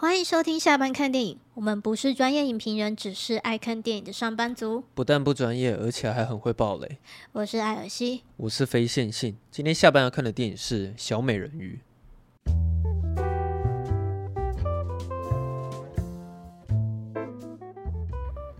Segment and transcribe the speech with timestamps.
[0.00, 1.36] 欢迎收听下班看电影。
[1.54, 4.84] 我们不是专业影评人，只是爱看电影的上班族。
[4.94, 6.98] 不但不专业，而且还很会爆雷。
[7.32, 9.36] 我是艾尔西，我是非线性。
[9.50, 11.80] 今天下班要看的电影是《小美人鱼》。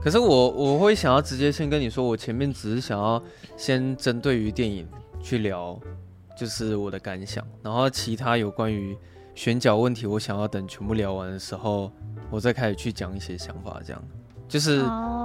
[0.03, 3.23] 可是我我会想要直接先跟你说，我前面只是想要
[3.57, 4.89] 先针对于电影
[5.23, 5.79] 去聊，
[6.37, 8.99] 就是我的感想，然后其他有关于。
[9.39, 11.93] 选角问题，我想要等全部聊完的时候，
[12.29, 13.81] 我再开始去讲一些想法。
[13.87, 14.05] 这样，
[14.49, 14.81] 就是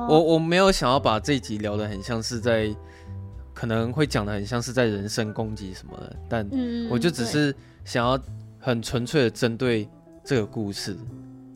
[0.07, 2.71] 我我没有想要把这一集聊得很像是在，
[3.55, 6.47] 可能会讲得很像是在人身攻击什么的，但
[6.91, 8.15] 我就只是想要
[8.59, 9.89] 很纯粹的针对
[10.23, 10.95] 这个故事，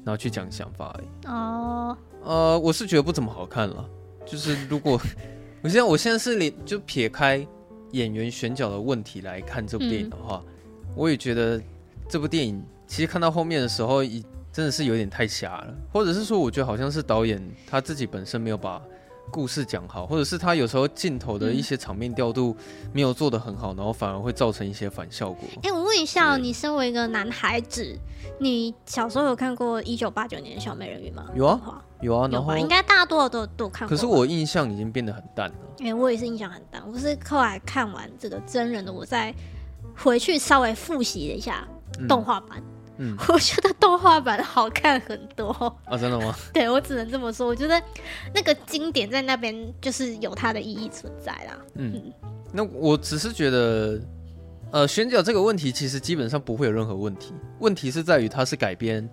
[0.03, 1.27] 然后去讲想法而已。
[1.27, 3.87] 哦，呃，我是觉得不怎么好看了。
[4.25, 4.99] 就是如果
[5.61, 7.47] 我现在我现在是连就撇开
[7.91, 10.43] 演员选角的问题来看这部电影的话，
[10.95, 11.61] 我也觉得。
[12.09, 18.81] 这部电影其实看到后面的时候，已真的是有点太瞎了，或者是说，我觉得好像是导演他自己本身没有把
[19.29, 22.55] 故事讲好，或者是他有时候镜头的一些场面调度
[22.93, 25.47] 没有做得很好，然后反而会造成一些反效果。
[25.63, 27.93] 哎，我问一下，你身为一个男孩子，
[28.39, 31.25] 你小时候有看过一九八九年的小美人鱼吗？
[31.35, 33.95] 有啊，有啊，然后应该大多少都都看过。
[33.95, 35.55] 可是我印象已经变得很淡了。
[35.81, 36.81] 哎，我也是印象很淡。
[36.89, 39.35] 我是后来看完这个真人的，我再
[39.95, 41.67] 回去稍微复习了一下。
[42.07, 42.61] 动画版，
[42.97, 45.49] 嗯， 我觉得动画版好看很多
[45.85, 45.97] 啊！
[45.97, 46.35] 真的吗？
[46.53, 47.47] 对，我只能这么说。
[47.47, 47.81] 我觉得
[48.33, 51.57] 那个经典在那边就是有它的意义存在啦。
[51.75, 52.13] 嗯，嗯，
[52.51, 53.99] 那我只是觉得，
[54.71, 57.33] 呃，选角这个问题其实基本上不会有任何问题。
[57.59, 59.07] 问题是在于它是改编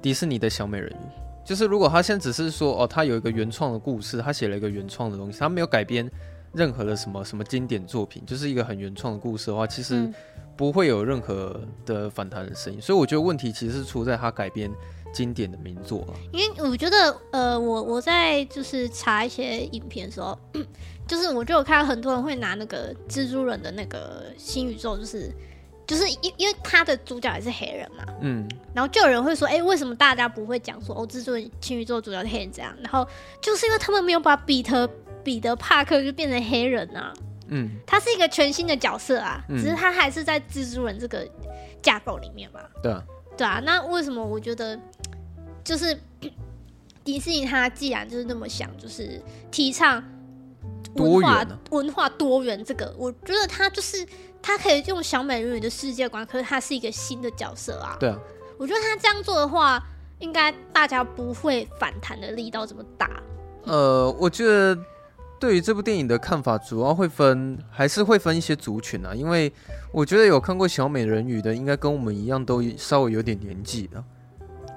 [0.00, 6.10] 迪士尼的小美人鱼，就是如果他现在只是说哦，他有一个原创的故事，他写了一个原创的东西，他没有改编
[6.52, 10.12] 任何的什么什么经典作品，就是一个很原创的故事的话，其实。
[10.54, 14.70] 嗯不会有任何的反弹的声音，所以我觉得问题其实是出在他改编
[15.12, 16.14] 经典的名作啊。
[16.32, 20.38] 因为我觉得，呃，我我在就是查一些影片的时候，
[21.08, 25.28] 就是我就有看到很多人会拿那个蜘蛛人的那个新宇宙，就是
[25.88, 32.72] 就是因因为他的主角也是黑人嘛，嗯，然后就有人会说，哎，为什么大家不会讲说哦，蜘蛛人新宇宙主角是黑人这样？
[32.80, 33.04] 然后
[33.40, 34.88] 就是因为他们没有把彼得
[35.24, 37.12] 彼得帕克就变成黑人啊。
[37.56, 41.24] 嗯，他是一个全新的角色啊，嗯、只是他还是在蜘蛛人这个
[41.80, 42.58] 架构里面嘛。
[42.82, 43.00] 对啊，
[43.36, 43.62] 对啊。
[43.64, 44.76] 那为什么我觉得
[45.62, 45.96] 就是
[47.04, 49.22] 迪士尼他既然就是那么想，就是
[49.52, 50.02] 提倡
[50.96, 54.04] 文化、啊、文化多元这个，我觉得他就是
[54.42, 57.96] 他可以用小美人鱼的世界观，可是他是一个新的角色啊。
[58.00, 58.18] 对啊，
[58.58, 59.80] 我觉得他这样做的话，
[60.18, 63.08] 应该大家不会反弹的力道这么大。
[63.62, 64.76] 呃，我觉得。
[65.44, 69.14] 对于这部电影的看法，主要会分，还是会分一些族群啊。
[69.14, 69.52] 因为
[69.92, 74.02] 我觉得有看过《小美人鱼》的，应该跟我们一样，都稍微有点年纪了，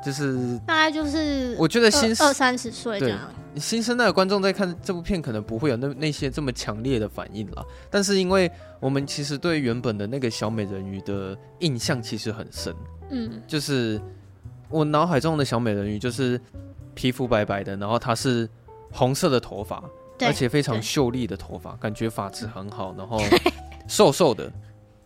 [0.06, 3.18] 就是大概就是我觉得新二三十岁这样。
[3.56, 7.66] 新生代的观众在看这部片，可能不会有那那些这么强烈的反应了。
[7.90, 8.52] 但是因为
[8.82, 12.76] 我们其实对原本的那个小美人鱼的印象其实很深，
[13.10, 14.02] 嗯，就是
[14.68, 16.38] 我脑海中的小美人鱼就是
[16.94, 18.50] 皮肤白白的，然后她是
[18.92, 19.82] 红色的头发。
[20.22, 23.22] 而且非常秀丽的头发，感觉发质很好，然后
[23.88, 24.52] 瘦瘦的，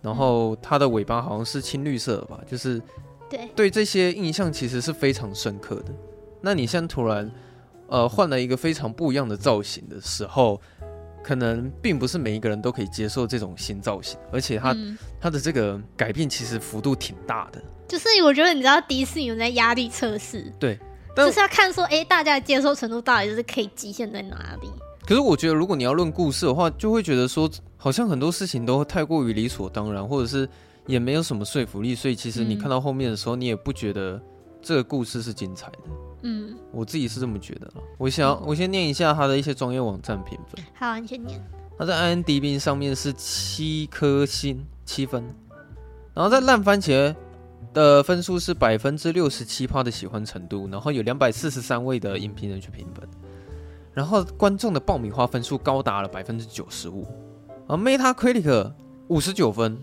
[0.02, 2.82] 然后它的尾巴好像是青绿色的吧，就是
[3.30, 5.94] 对对这些印象其实是非常深刻的。
[6.42, 7.30] 那你现在突然
[7.88, 10.60] 呃换了一个非常不一样的造型的时候，
[11.22, 14.76] 可能并不是每一个人都可以接受这种新造型，而且它
[15.20, 17.62] 它的这个改变其实幅度挺大的。
[17.88, 20.80] 就是我觉得你知道迪士尼有在压力测试，对，
[21.16, 24.72] 就是要看说哎大家的接受程度到底就是可以极限在哪里。
[25.06, 30.48] 可是我觉得，如果你要论故事的话，就会觉得说，好像很多事情都太过于理所当然，或者是
[30.86, 34.22] 也没有什么说服力，所以其实你看到后面的时候，你也不觉得
[34.62, 35.78] 这个故事是精彩的。
[36.24, 37.74] 嗯，我自己是这么觉得了。
[37.98, 40.64] 我想，我先念一下他的一些专业网站评分。
[40.76, 41.42] 好，你先念。
[41.80, 45.24] 他在 IMDB 上面是七颗星，七分。
[46.14, 47.16] 然后在烂番茄
[47.74, 53.10] 的分数是百分之六十七趴的喜欢程度，然后有两百四十三位的影评人去评分。
[53.94, 57.06] 然后观众的爆米花分数高达了百分之九十五，
[57.68, 58.72] 而 Metacritic
[59.10, 59.78] 五十九分，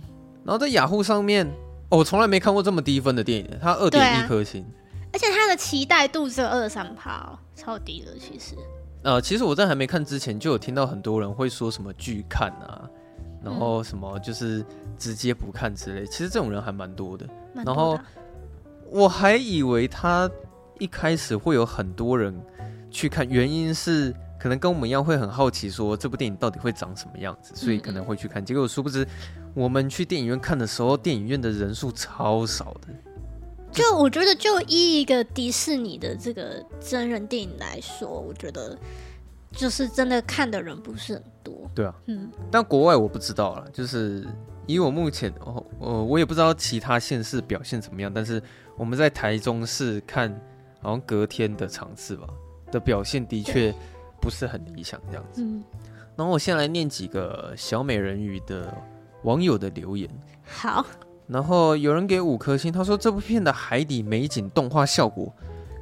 [0.45, 1.47] 然后在雅虎上面，
[1.91, 4.65] 哦，我从来没看过这么低分的电影，它二点一颗星，
[5.13, 8.55] 而且它的期待度只有二三趴，超低的其实。
[9.03, 12.89] 呃，其实我在还没看之前就有听到很多人会说什么拒看啊，
[13.45, 14.65] 然后什么就是
[14.97, 17.27] 直接不看之类，其实这种人还蛮多的。
[17.55, 17.75] 蛮多的。
[17.75, 17.99] 然后
[18.91, 20.31] 我还以为他
[20.79, 22.35] 一开始会有很多人。
[22.91, 28.45] 去看，原因是可能跟我们一样会很好奇，说这部电影到底会长什么样子，所以可能会去看。
[28.45, 29.07] 结果殊不知，
[29.55, 32.89] 我们去电影院看的时候，电影院的人数超少的，
[33.73, 38.79] 就我觉得，就依一个迪士尼的这个真人电影来说，我觉得
[39.53, 41.71] 就是真的看的人不是很多。
[41.75, 44.27] 对啊，嗯，但国外我不知道了，就是
[44.67, 48.43] 以我目前，哦，呃，我也不知道其他县市表现怎么样，但是
[48.77, 50.31] 我们在台中市看，
[50.81, 52.27] 好像隔天的场次吧
[52.71, 53.75] 的表现的确
[54.21, 55.43] 不是很理想，这样子。
[55.43, 55.63] 嗯，
[56.17, 58.73] 然后我先来念几个小美人鱼的
[59.25, 60.09] 网友的留言。
[60.47, 60.85] 好。
[61.27, 65.31] 然后有人给五颗星，他说这部片的海底美景动画效果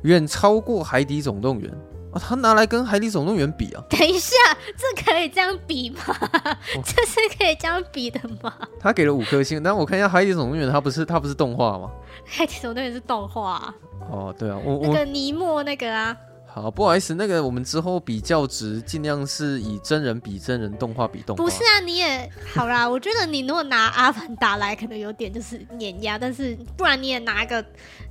[0.03, 1.71] 远超过《海底总动员》
[2.12, 3.81] 啊，他拿来跟《海底总动员》比啊？
[3.88, 4.35] 等一下，
[4.77, 6.00] 这可以这样比吗？
[6.11, 8.53] 哦、这是可以这样比的吗？
[8.81, 11.93] 他给了五颗星，但我看一下《海底总动员》，它不是它不是动画吗？
[12.25, 13.73] 《海底总动员》是动画。
[14.11, 16.17] 哦，对啊，我那个尼莫那个啊。
[16.62, 21.44] 好，不好意思，那个我们之后比较值，尽量是以真人比真人，动画比动画。
[21.44, 27.62] 不是啊，你也好啦，我觉得你如果拿阿凡达来，可能有点就是碾压，但是不然你也拿个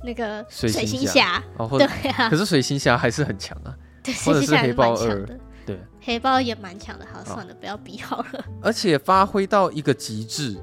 [0.04, 2.30] 那个水星侠，哦，对啊。
[2.30, 5.26] 可是水星侠还是很强啊， 对，或者是黑豹二，
[5.66, 7.04] 对，黑豹也蛮强的。
[7.12, 8.44] 好，算了，不要比好了。
[8.62, 10.56] 而且发挥到一个极致，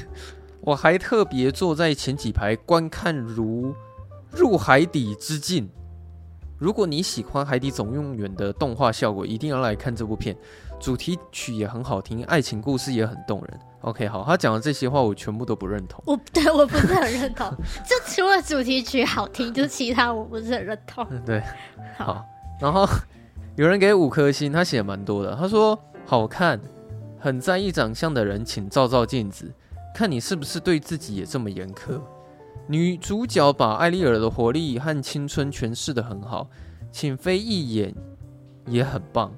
[0.64, 3.74] 我还特别坐在前几排观看，如
[4.30, 5.68] 入海底之境。
[6.58, 10.36] 如果你喜欢《海底总动员》的动画效果，一定要来看这部片。
[10.80, 13.60] 主题曲也很好听，爱情故事也很动人。
[13.82, 16.02] OK，好，他讲的这些话我全部都不认同。
[16.04, 17.48] 我 对我不是很认同，
[17.86, 21.06] 就除了主题曲好听，就其他我不是很认同。
[21.24, 21.42] 对，
[21.96, 22.24] 好。
[22.60, 22.84] 然后
[23.54, 25.36] 有人给五颗星，他写蛮多的。
[25.36, 26.60] 他说好看，
[27.20, 29.52] 很在意长相的人，请照照镜子，
[29.94, 32.00] 看你是不是对自己也这么严苛。
[32.70, 36.50] 女主角把艾丽尔的活力和青春诠释得很好，
[36.92, 37.94] 请飞一眼
[38.66, 39.34] 也很棒。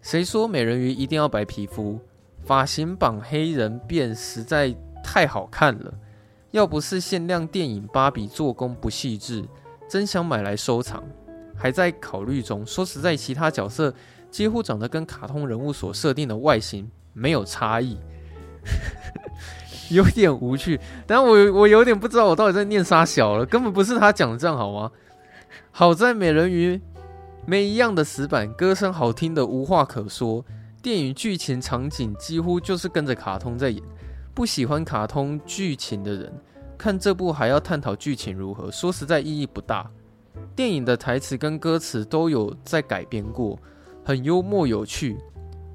[0.00, 2.00] 谁说美人鱼一定要白皮肤？
[2.42, 5.92] 发型绑黑人辫实在太好看了。
[6.52, 9.44] 要不是限量电影芭比做工不细致，
[9.86, 11.04] 真想买来收藏。
[11.54, 12.64] 还在考虑中。
[12.64, 13.94] 说实在，其他角色
[14.30, 17.98] 几乎长得跟卡通人物所设定的外形没有差异。
[19.94, 24.90] 有点无趣，但我我有点不知道我到底在念啥小了，根本不是他讲的这样好吗？
[25.70, 26.80] 好在美人鱼
[27.46, 30.44] 没一样的死板，歌声好听的无话可说，
[30.82, 33.82] 电影剧情场景几乎就是跟着卡通在演。
[34.34, 36.32] 不喜欢卡通剧情的人
[36.76, 39.88] 看这部还要探讨剧情如何，说实在意义不大。
[40.56, 43.56] 电影的台词跟歌词都有在改编过，
[44.04, 45.16] 很幽默有趣。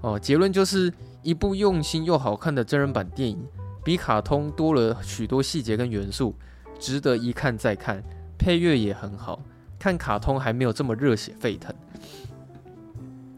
[0.01, 3.37] 哦，结论就是一部用心又好看的真人版电影。
[3.83, 6.35] 比卡通多了许多细节跟元素，
[6.79, 8.03] 值得一看再看。
[8.37, 9.41] 配乐也很好，
[9.77, 11.75] 看卡通还没有这么热血沸腾。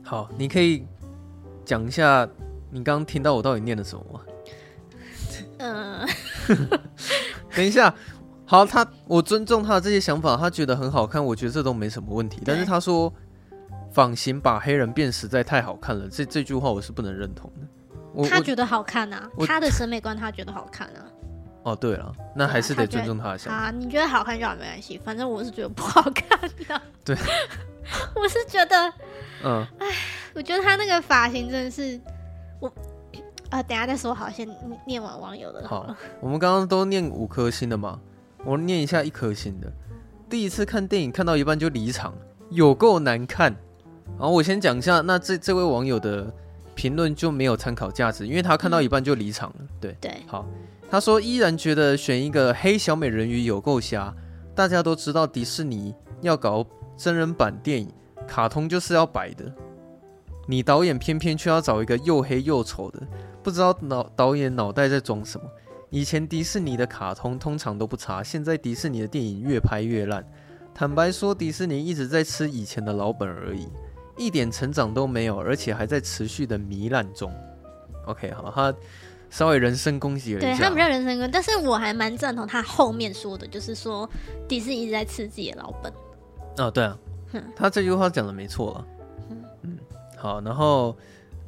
[0.03, 0.85] 好，你可以
[1.65, 2.27] 讲一下
[2.69, 4.21] 你刚刚听到我到底念的什么吗？
[5.57, 6.07] 嗯，
[7.55, 7.93] 等一下，
[8.45, 12.41] 好，他我尊重他的这些想法，他觉得很好看，我觉得这都没什么问题。
[12.45, 13.11] 但是他说
[13.91, 17.67] 仿型把黑人变实在太好看了，这这句话我是不能认同的。
[18.29, 21.05] 他觉得好看啊，他的审美观他觉得好看啊。
[21.63, 23.65] 哦，对了，那还是得尊重他的想法。
[23.65, 26.81] 啊，你觉得好看就好，没关系，反正我是觉得不好看的。
[27.05, 27.15] 对，
[28.15, 28.93] 我是觉得，
[29.43, 29.87] 嗯，哎，
[30.33, 32.01] 我觉得他那个发型真的是，
[32.59, 32.67] 我
[33.51, 34.49] 啊，等下再说好，先
[34.87, 35.83] 念完网友的好。
[35.83, 37.99] 好，我们刚刚都念五颗星的嘛，
[38.43, 39.71] 我念一下一颗星的。
[40.27, 42.11] 第一次看电影看到一半就离场，
[42.49, 43.55] 有够难看。
[44.17, 46.33] 然后我先讲一下，那这这位网友的。
[46.75, 49.55] 评论就没有参考价值，因为他看到一半就离场了。
[49.79, 50.45] 对对，好，
[50.89, 54.13] 他说依然觉得选一个黑小美人鱼有够瞎。
[54.53, 56.65] 大家都知道迪士尼要搞
[56.97, 57.89] 真人版电影，
[58.27, 59.51] 卡通就是要白的。
[60.47, 62.99] 你导演偏偏却要找一个又黑又丑的，
[63.41, 65.45] 不知道脑导演脑袋在装什么。
[65.89, 70.25] 以前迪士尼的卡通通常都不差，现在迪士尼的电影越拍越烂。
[70.73, 73.67] 坦白说，迪士尼一直在吃以前的老本而已。
[74.25, 77.33] 一点成长都没有，而且还在持续的糜烂中。
[78.05, 78.73] OK，好，他
[79.29, 84.09] 稍微人身攻击了一下，对他比较人身攻击，但是我还蛮赞同他后面说的，就是说
[84.47, 85.91] 迪士尼一直在吃自己的老本。
[86.57, 86.97] 哦，对啊，
[87.31, 88.87] 哼他这句话讲的没错了。
[89.29, 89.77] 嗯，嗯，
[90.17, 90.95] 好，然后，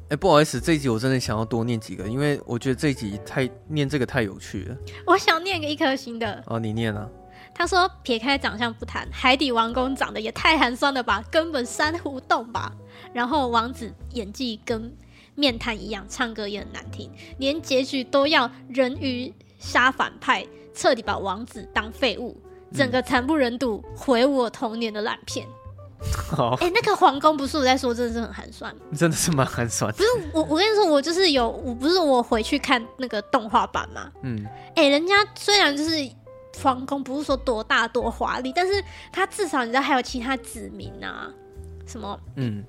[0.08, 4.76] 哎，不好意思，这一集我真的想要多念几个，因为我觉得这一集太念这个太有趣了。
[5.06, 6.42] 我想念个一颗星的。
[6.46, 7.08] 哦，你念啊。
[7.54, 12.72] 他说：“撇开长相不谈，海底王宫长得也太寒酸了吧，根本珊瑚洞吧。
[13.12, 14.92] 然后王子演技跟
[15.36, 17.08] 面瘫一样，唱歌也很难听，
[17.38, 20.44] 连结局都要人鱼杀反派，
[20.74, 22.36] 彻底把王子当废物，
[22.74, 25.46] 整个惨不忍睹，毁我童年的烂片。
[26.36, 29.92] 哦，哎，那个皇宫不是我在说，真的是很寒酸，真的是蛮寒酸。
[29.92, 34.10] 不是我，我跟你说，我就是有，我不是我回去看那个动画版嘛。
[34.22, 34.44] 嗯，
[34.74, 36.10] 哎，人家虽然就是。
[36.62, 38.82] 皇宫不是说多大多华丽，但是
[39.12, 41.30] 他至少你知道还有其他子民啊，
[41.86, 42.64] 什么嗯，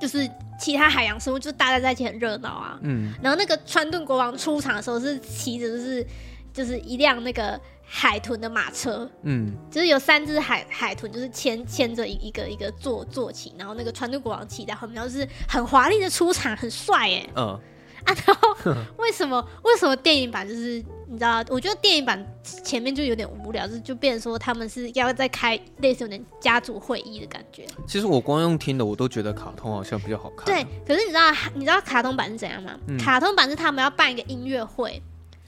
[0.00, 0.28] 就是
[0.58, 2.78] 其他海洋生物，就是大家在一起很热闹啊。
[2.82, 6.06] 嗯，然后那个川顿国王出场的时候是骑着就是
[6.52, 17.26] 就是一辆那个海豚的马车，嗯，就是有三只海海豚，就是牵牵着一一个一个坐坐骑，然后那个川顿国王骑在后面，然后就是很华丽的出场，很帅哎。
[17.36, 17.60] 嗯。
[18.06, 21.44] 啊，然后为什么 为什么电影版就是你知道？
[21.48, 22.24] 我觉得电影版
[22.64, 27.66] 前面就有点无聊，就就变成说他们是要再开类似有点家族会议的感觉。
[27.86, 30.46] 其实我光用听的，我都觉得卡通好像比较好看。
[30.46, 32.72] 对，可是你知道你知道卡通版是怎样吗？
[32.88, 35.02] 嗯、卡通版是他们要办一个音乐会，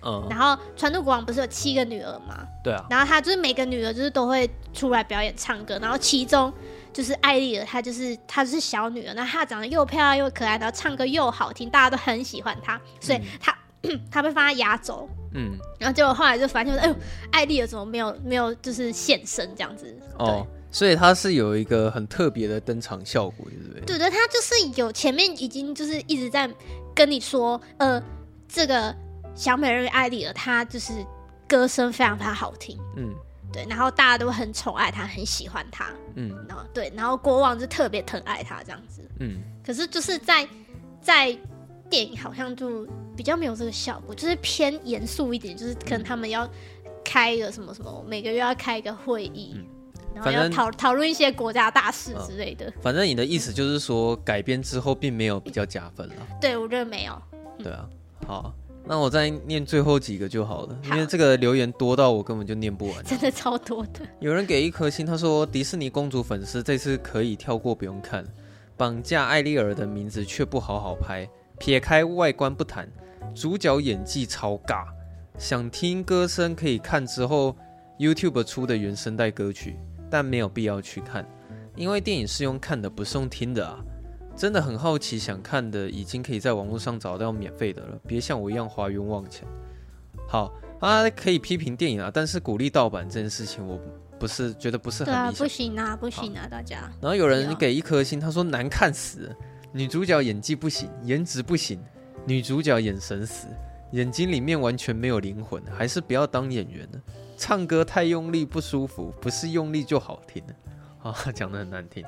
[0.04, 2.46] 嗯，然后川度国王不是有七个女儿吗？
[2.62, 6.52] 对啊，然后他就是每个女儿就是都会出来表演唱歌，然后其中。
[6.92, 13.56] 就是艾丽儿，她就是她是小女儿，那她长得又漂亮又可爱，然后唱歌又好听，大家都很喜欢她，所以她
[14.10, 16.96] 她、嗯、 被放在压轴，嗯，然后结果后来就发现，哎呦，
[17.30, 19.94] 艾丽儿怎么没有没有就是现身这样子？
[20.18, 23.80] 哦，所以她是有一个很特别的登场效果，对不对？
[23.82, 26.50] 对对，她就是有前面已经就是一直在
[26.94, 28.02] 跟你说，呃，
[28.48, 28.94] 这个
[29.34, 30.92] 小美人鱼艾丽儿她就是
[31.46, 33.14] 歌声非常非常好听，嗯。
[33.52, 40.46] 对，然后大家都很宠爱他，很喜欢他，嗯，然后对，然后国王就特别疼爱他这样子，嗯，可是就是在
[41.00, 41.36] 在
[41.88, 42.86] 电影好像就
[43.16, 46.48] 比较没有这个效果，就是偏严肃一点，就是可能他们要
[47.02, 49.64] 开一个什么什么，每个月要开一个会议，嗯、
[50.14, 52.66] 然后要讨讨论一些国家大事之类的。
[52.66, 56.14] 哦、反正你的意思就是说，改编之后并没有比较加分了。
[56.38, 57.22] 对，我觉得没有。
[57.32, 57.88] 嗯、对啊，
[58.26, 58.54] 好。
[58.88, 64.00] 那我再念最后几个就好了，好因为这个留言多到我根本就念不完，真的超多的。
[64.18, 68.24] 有人给一颗星，他说迪士尼公主粉丝这次可以跳过不用看，
[68.78, 71.28] 绑架艾丽儿的名字却不好好拍，
[71.58, 72.90] 撇开外观不谈，
[73.34, 74.86] 主角演技超尬，
[75.36, 77.54] 想听歌声可以看之后
[77.98, 79.76] YouTube 出的原声带歌曲，
[80.08, 81.28] 但没有必要去看，
[81.76, 83.78] 因为电影是用看的，不是用听的啊。
[84.38, 89.44] 真的很好奇，想看的已经可以在网络上找到免费的了，别像我一样花冤枉钱。
[90.28, 93.80] 好啊，可以批评电影啊，但是鼓励盗版这件事情，我
[94.16, 95.06] 不是觉得不是很。
[95.06, 96.88] 对啊，不行啊，不行啊，大家。
[97.00, 99.34] 然后有人给一颗星，他说难看死，
[99.72, 101.80] 女主角演技不行，颜值不行，
[102.24, 103.48] 女主角眼神死，
[103.90, 107.00] 眼睛里面完全没有灵魂，还是不要当演员了。
[107.36, 110.40] 唱歌太用力不舒服，不是用力就好听。
[111.02, 112.04] 啊，讲的很难听。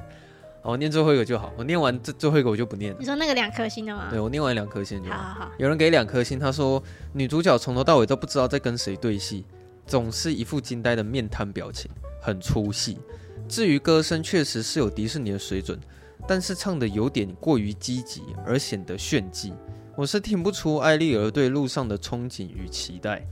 [0.62, 1.52] 好，我念最后一个就好。
[1.56, 2.96] 我念完这最后一个我就不念了。
[3.00, 4.08] 你说那个两颗星的吗？
[4.10, 5.16] 对，我念完两颗星就好。
[5.16, 5.52] 好好好。
[5.58, 9.46] 有人给两颗星，他说女主角从头到尾都不知道在跟谁对戏，
[9.86, 11.90] 总是一副惊呆的面瘫表情，
[12.20, 12.98] 很出戏。
[13.48, 15.78] 至于歌声，确实是有迪士尼的水准，
[16.28, 19.54] 但是唱的有点过于积极，而显得炫技。
[19.96, 23.26] 我是听不出艾丽儿对路上的憧憬与期待，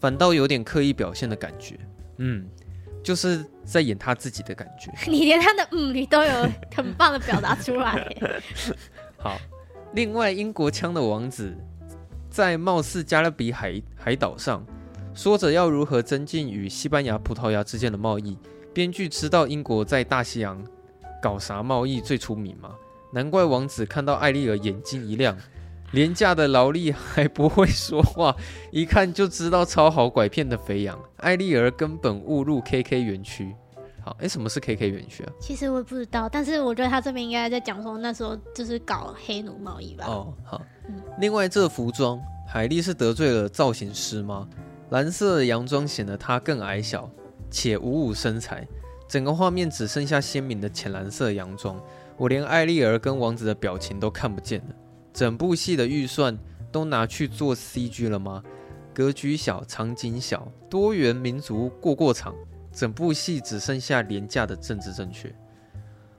[0.00, 1.78] 反倒有点刻意表现的感觉。
[2.18, 2.46] 嗯。
[3.04, 8.08] 就是在演他自己的感觉， 你连他的嗯，你都有 很棒的表达出来。
[9.18, 9.38] 好，
[9.92, 11.54] 另外英国腔的王子
[12.30, 14.64] 在貌似加勒比海海岛上，
[15.14, 18.36] 说着要如何增进与西班牙、葡萄牙之间的贸易。
[18.72, 20.60] 编剧知道英国在大西洋
[21.22, 22.70] 搞啥贸易最出名吗？
[23.12, 25.38] 难怪王子看到艾丽儿眼睛一亮。
[25.92, 28.34] 廉价的劳力还不会说话，
[28.72, 30.98] 一看就知道超好拐骗的肥羊。
[31.18, 33.54] 艾丽儿根本误入 KK 园区。
[34.02, 35.32] 好，哎、欸，什么是 KK 园区啊？
[35.40, 40.04] 其实我也不知道，但是我觉得他这边应该在讲说那时候就是搞黑奴贸易吧。
[40.06, 40.60] 哦，好。
[40.88, 44.46] 嗯、另外，这服装，海莉是得罪了造型师吗？
[44.90, 47.08] 蓝色的洋装显得她更矮小
[47.50, 48.68] 且五五身材，
[49.08, 51.80] 整个画面只剩下鲜明的浅蓝色洋装，
[52.18, 54.74] 我连艾丽儿跟王子的表情都看不见了。
[55.14, 56.36] 整部戏的预算
[56.72, 58.42] 都拿去做 CG 了吗？
[58.92, 62.34] 格局小，场景小，多元民族过过场，
[62.72, 65.32] 整部戏只剩下廉价的政治正确。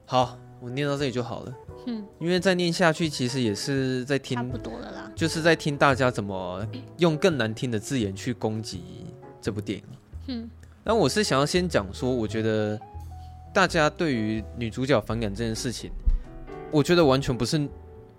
[0.06, 1.54] 好，我念到这里就好了。
[1.88, 6.66] 嗯，因为再念下去，其实也是在听，差不多了啦，就是在听大家怎么
[6.98, 8.82] 用更难听的字眼去攻击
[9.42, 9.86] 这部电影。
[10.28, 10.50] 嗯，
[10.86, 12.80] 那我是想要先讲说，我觉得
[13.54, 15.92] 大家对于女主角反感这件事情，
[16.72, 17.68] 我觉得完全不是。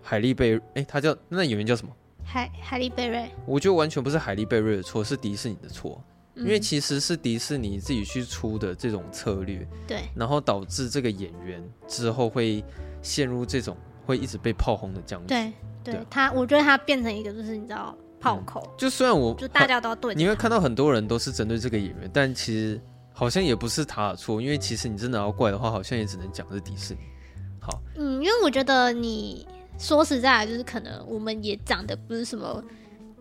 [0.06, 1.92] 海莉贝，哎，他叫那演员叫什么？
[2.24, 3.28] 海海莉贝瑞。
[3.44, 6.00] 我觉得完全不是海莉贝瑞的错，是迪士尼的错，
[6.36, 12.64] 嗯、因为其实是迪士尼自己去出的这种策略，对，然后导致这个演员之后会
[13.02, 15.26] 陷入这种会一直被炮轰的僵局。
[15.26, 22.80] 对，对，对他，我觉得他变成一个就是你知道炮口，嗯、就虽然我就大家都要对，你会看到很多人都是针对这个演员，但其实
[23.12, 27.00] 好像也不是他的错，因为其实你真的要怪的话，好像也只能讲是迪士尼。
[27.60, 29.46] 好，嗯，因为我觉得你。
[29.78, 32.62] 说实在的，就是可能我们也长得不是什么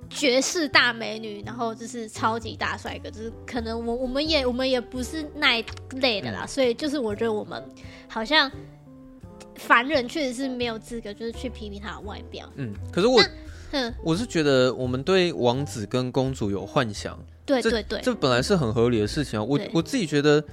[0.09, 5.65] 绝世大美女，然后就是超级大帅哥，就是可能我我们也我们也不是那一
[5.99, 7.63] 类的啦，嗯、所以就是我觉得我们
[8.07, 8.49] 好像
[9.55, 12.49] 凡人确实是没有资格就是去批评他的外表。
[12.55, 13.23] 嗯，可是我，
[13.71, 19.43] 嗯，我是觉得我们对王子跟公主有幻想，对对对，这本来是很合理的事情啊。
[19.43, 20.43] 我我自己觉得，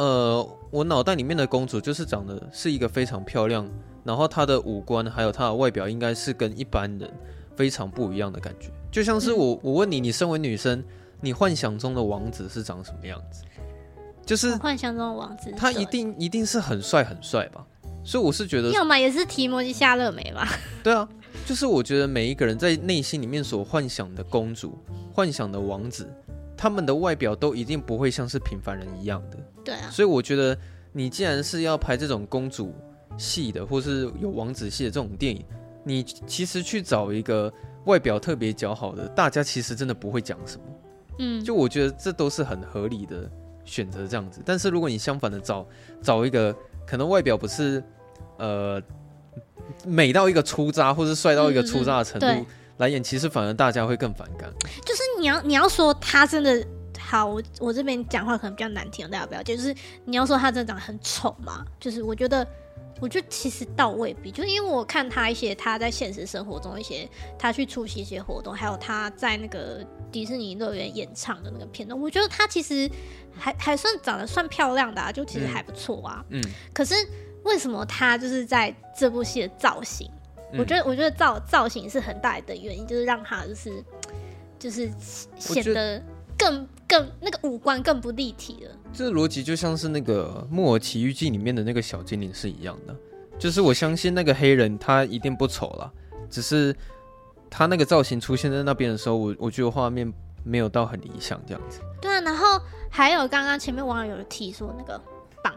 [0.00, 3.68] 呃，我脑袋里面的公主就是长得是一个非常漂亮，
[4.02, 7.12] 然后她的五官还有她的外表应该是跟一般人
[7.54, 8.70] 非常不一样的感觉。
[8.90, 10.82] 就像是我，我问你，你身为女生，
[11.20, 13.42] 你幻想中的王子是长什么样子？
[14.24, 17.62] 就是幻想中的王子，他一定一定是很帅很帅吧？
[18.02, 20.48] 所以我是觉得，要么也是提摩西夏勒梅吧？
[20.82, 21.06] 对啊，
[21.44, 24.78] 就是我觉得每一个人在内心里面所幻想的公主、
[25.12, 26.10] 幻想的王子，
[26.56, 29.36] 他们的外表都一定不会像是平凡人一样的。
[29.64, 30.56] 对啊，所以我觉得
[30.92, 32.74] 你既然是要拍这种公主
[33.16, 35.44] 戏的，或是有王子戏的这种电影，
[35.84, 37.52] 你其实去找一个。
[37.86, 40.62] 外表特别姣好的，大家其实真的不会讲什么，
[41.18, 43.28] 嗯，就我觉得这都是很合理的
[43.64, 44.42] 选择这样子。
[44.44, 45.66] 但是如果你相反的找
[46.02, 46.54] 找一个
[46.86, 47.82] 可能外表不是
[48.36, 48.80] 呃
[49.86, 54.52] 美到一个出渣，或是帅到一个出渣的程度、嗯、来演，其实反而大家会更反感。
[54.84, 56.62] 就是你要你要说他真的
[57.10, 59.74] 好，我我这边讲话可能比较难听，大家不要介，就是
[60.04, 62.46] 你要说他真的长得很丑嘛，就是我觉得。
[63.00, 72.90] 我觉得其实倒未必，就是因为我看他一些他在现实生活中一些他去出席一些活动，还有他在那个迪士尼乐园演唱的那个片段，我觉得他其实
[73.34, 76.22] 还还算长得算漂亮的啊，就其实还不错啊。
[76.28, 76.44] 嗯。
[76.74, 76.94] 可是
[77.44, 80.06] 为什么他就是在这部戏的造型？
[80.52, 83.84] 嗯、我觉得我觉得造造型是很大的原因，就是让他就是
[84.58, 84.92] 就是
[85.38, 86.02] 显得
[86.36, 88.70] 更更那个五官更不立体了。
[88.92, 92.96] 这个逻辑就像是那个《木偶奇遇记》里面的那个小精灵是一样的，
[93.38, 95.88] 就是我相信那个黑人他一定不丑啦，
[96.28, 96.74] 只是
[97.48, 101.78] 他那个造型出现在那边的时候，我我觉得画面没有到很理想这样子。
[102.02, 105.00] 对啊，然后还有刚刚前面网友有提说那个
[105.44, 105.54] 绑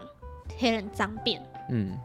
[0.60, 1.40] 黑人脏辫，
[1.72, 1.98] 嗯，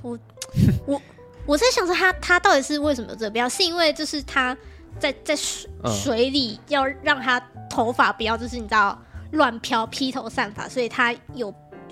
[0.00, 0.18] 我
[0.86, 1.02] 我
[1.44, 3.50] 我在想说他他到底是为什么有这个？
[3.50, 4.56] 是因为就是他
[4.98, 9.00] 在在水水里要让他头发不要就是你知道。
[9.32, 11.50] 乱飘披头散发，所以他有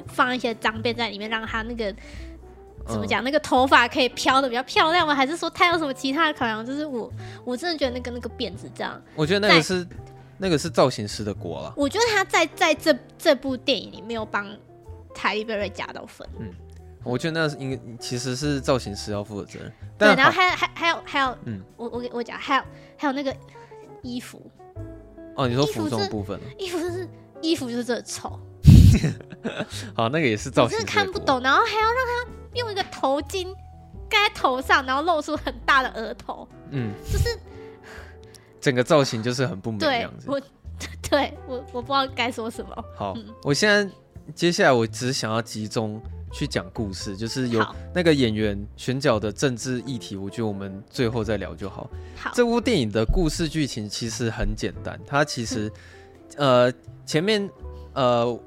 [0.09, 1.91] 放一些脏辫在里面，让他那个
[2.87, 5.15] 怎么讲，嗯、那个头发可以飘的比较漂亮吗？
[5.15, 6.67] 还是说他有什么其他的考量？
[6.67, 7.11] 就是我
[7.43, 9.89] 我真的觉得那个那个辫子这样，我觉得那个是
[10.37, 11.73] 那个是造型师的锅了。
[11.79, 14.47] 我觉得他在在这这部电影里没有帮
[15.17, 16.29] 海莉贝瑞加到分。
[16.39, 16.53] 嗯，
[17.03, 19.73] 我觉得那是应该其实是造型师要负的责任。
[19.99, 22.63] 对，然后还还还有还有，嗯，我我我讲还有
[22.97, 23.35] 还有那个
[24.03, 24.41] 衣服。
[25.37, 27.09] 哦，你说服装部分衣服就是。
[27.43, 28.39] 衣服就是这丑，
[29.97, 33.47] 好，那个也是造型，真的看不懂，然后还要让他用一个头巾
[34.11, 37.39] 盖在头上，然后露出很大的额头，嗯，就是
[38.61, 40.27] 整个造型就是很不美的样子。
[40.29, 40.39] 我
[41.09, 42.85] 对我我不知道该说什么。
[42.95, 43.91] 好，嗯、我现在
[44.35, 45.99] 接下来我只想要集中
[46.33, 51.91] 去讲故事，就是有那个演员选角的政治议题，我觉得我们最后再聊就好。
[52.17, 55.71] 好，这部电影的故事剧情其实很简单，它其实、
[56.37, 56.73] 嗯、呃。
[57.07, 57.51] 前面，
[57.93, 58.41] 呃，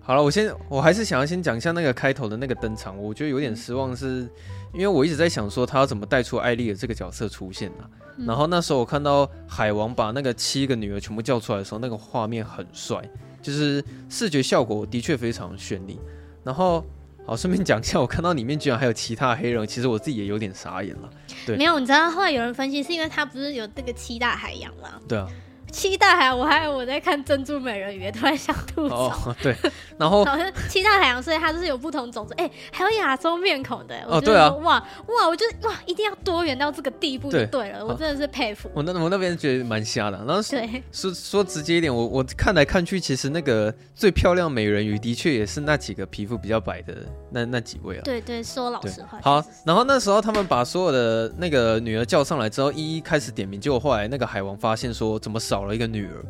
[0.00, 4.28] 好了，我先，我还是想要先讲一下那个开头的那个登场，我觉得有点失望是，是
[4.74, 7.88] 因为我一直在想说他要怎么带出艾丽的这个角色出现啊。
[8.16, 13.08] 嗯、然后那时候我看到海王把那个七个女儿全部叫出来的时候，那个画面很帅，
[13.40, 16.00] 就是视觉效果的确非常绚丽。
[16.42, 16.84] 然后，
[17.26, 21.10] 好，顺便讲一下，我看到里面居然还有其他黑人，其实我自己也有点傻眼了。
[21.44, 25.00] 对，没有，你知道后来有人分析是因为他不是有这个七大海洋吗？
[25.08, 25.28] 对啊。
[25.70, 29.08] 七大海洋，我还以为我在看珍珠美人鱼，突然想吐槽。
[29.08, 29.54] 哦， 对，
[29.98, 33.96] 然后好像七大海洋，所以它就是有不同种族，哎、欸，还有亚洲面孔的。
[34.06, 38.70] 哦，对啊，哇哇，我觉得哇，一定要多元到这个地步就对了，对我真的是佩服。
[38.74, 46.94] 我那我那边觉得蛮瞎的，然后对说说直接一点，我我看来看去，其实那个最漂亮美人鱼的确也是那几个皮肤比较白的
[47.30, 48.02] 那那几位啊。
[48.04, 49.18] 对对，说老实话。
[49.22, 56.24] 好，然后那时候他们把所有的那个女儿叫上来之后，一一开始点名，结果后来那个海王发现说，怎么少了一个女儿？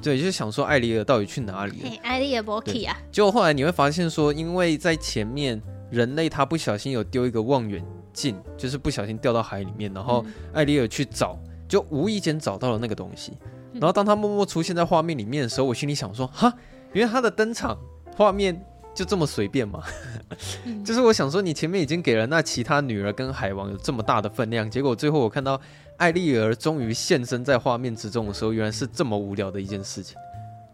[0.00, 1.90] 对，就是想说艾丽尔到底去哪里了？
[2.02, 2.96] 艾丽儿不去啊！
[3.10, 13.32] 结果后来你会发现说，因为在前面人类他不小心有丢一个望远镜，就是不小心掉到海里面，然后艾丽尔去找，就无意间找到了那个东西。
[13.74, 16.52] 然后当他默默出现在画面里面的时候，我心里想说，哈，
[16.92, 17.76] 因为他的登场
[18.16, 18.60] 画面
[18.94, 19.82] 就这么随便吗？
[20.84, 25.60] 就是我想说，你前面已经给了那其他女儿跟海王有这么大的分量，结果最后我看到。
[26.02, 30.16] 艾丽儿终于现身在画面之中的时候，原来是这么无聊的一件事情。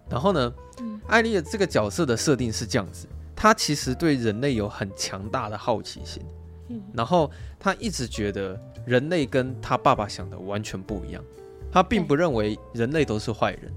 [0.09, 6.23] 然后呢，嗯、艾丽儿这个角色的设定是这样子：她其实对人类有很强大的好奇心，
[6.69, 11.23] 嗯、然后她一直觉得人类跟她爸爸想的完全不一样。
[11.71, 13.71] 他并不认为人类都是坏人。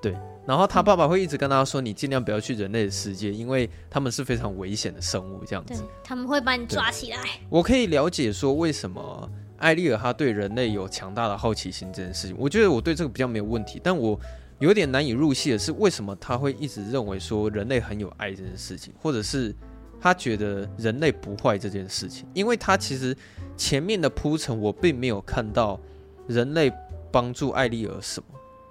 [0.00, 7.18] 对，然后他爸爸会一直跟他说：“你尽量不要去人类的世界，因为他们是非常危险的生物。”这样子，他们会把你抓起来。
[7.50, 9.28] 我可以了解说为什么
[9.64, 12.36] 艾丽尔他对人类有强大的好奇心这件事情。
[12.38, 14.20] 我觉得我对这个比较没有问题，但我
[14.58, 19.54] 有点难以入戏的是，为什么他会一直认为说人类很有爱这件事情，或者是
[19.98, 22.28] 他觉得人类不坏这件事情？
[22.34, 23.16] 因为他其实
[23.56, 25.80] 前面的铺陈，我并没有看到
[26.28, 26.70] 人类
[27.10, 28.26] 帮助艾丽尔什么。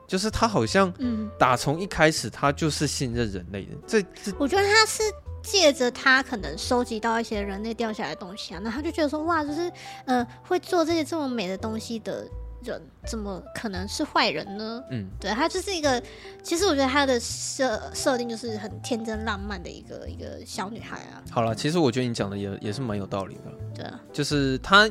[0.06, 3.71] 就是他好像，嗯，打从一开始他就是信任人类的。
[3.88, 5.01] 这这，我觉得他是
[5.43, 9.71] 借着他可能收集到一些人类掉下来的东西啊，那他就觉得说，哇，就是
[10.06, 12.25] 呃，会做这些这么美的东西的
[12.63, 14.82] 人，怎么可能是坏人呢？
[14.89, 16.01] 嗯，对，他就是一个，
[16.41, 21.21] 其实我觉得他的设设定就是很天真浪漫的一个一个小女孩啊。
[21.29, 23.51] 好了，其实我觉得你讲的也也是蛮有道理的。
[23.75, 24.89] 对啊，就是他。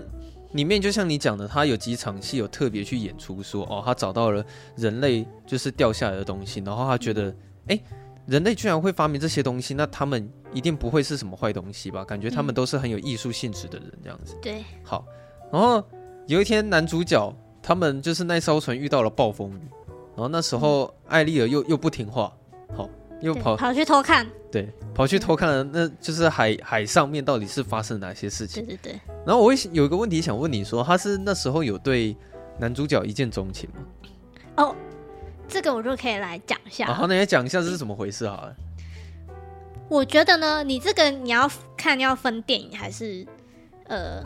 [0.52, 4.44] 里面就像你讲的，他有几场戏有特别去演出说，哦，他找到了
[4.76, 7.34] 人类就是掉下来的东西，然后他觉得，
[7.68, 7.80] 哎，
[8.26, 12.04] 人类居然会发明这些东西，那他们一定不会是什么坏东西吧？
[12.04, 14.36] 感觉他们都是很有艺术性质的人，这样子。
[14.40, 15.04] 对，好，
[15.52, 15.82] 然后
[16.26, 19.60] 有一天男主角他们就是那艘船遇到了暴风雨，
[20.14, 22.32] 然后那时候艾丽尔又又不听话，
[22.76, 22.88] 好。
[23.20, 28.66] 又跑跑去偷看，对，跑去偷看了，那就是海海上面到底是发生哪些事情？
[28.66, 29.00] 对对对。
[29.24, 32.16] 然后我会有一个问题想问你说，他是那时候有对
[32.58, 33.76] 男主角一见钟情吗？
[34.56, 34.76] 哦，
[35.52, 36.86] 这个我就可以来讲一下。
[36.86, 38.56] 好，那你讲一下这是怎么回事好了。
[39.88, 43.26] 我觉得呢，你这个你要看要分电影还是
[43.86, 44.22] 呃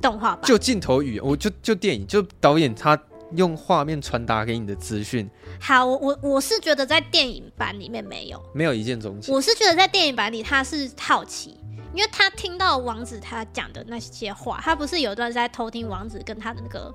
[0.00, 0.42] 动画吧？
[0.44, 3.00] 就镜头语言，我就就电影，就导演他。
[3.34, 5.26] 用画面传达给你的资讯。
[5.58, 9.34] 好，我我我是觉得在电影版里面没有，没有一见钟情。
[9.34, 11.58] 我是觉得在电影版里他是好奇，
[11.94, 16.94] 因为他听到王子他讲的那些话，他不是有一段在偷听王子跟他的那个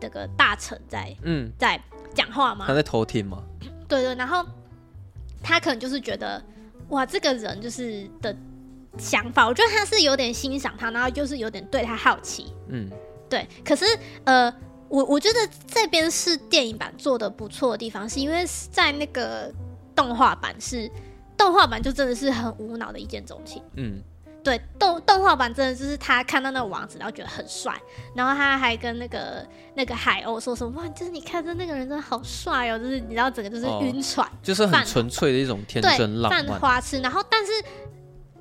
[0.00, 1.78] 那个大臣在嗯在
[2.14, 2.64] 讲话吗？
[2.66, 3.42] 他在偷听吗？
[3.88, 4.44] 对对，然后
[5.42, 6.42] 他可能就是觉得
[6.88, 8.34] 哇，这个人就是的
[8.98, 12.52] 想法，我觉得他是有点欣赏他，然后就是有点对他好奇。
[12.68, 12.90] 嗯，
[13.28, 13.46] 对。
[13.64, 13.84] 可是
[14.24, 14.52] 呃。
[14.90, 19.48] 我我觉得这边是电影版做的不错的地方，是因为在那个
[19.94, 20.90] 动画版是
[21.36, 23.62] 动画版就真的是很无脑的一见钟情。
[23.76, 24.02] 嗯，
[24.42, 27.74] 对，动动画版真的就是他看到那个王子，然后觉得很帅，
[28.14, 37.00] 然后他还跟那个那个海鸥说什么哇，就是你看着那个人真的好帅哦，就是你知道整个就是晕船，哦，就是很纯粹的一种天真浪漫，泛花痴。
[37.00, 37.52] 然后但是。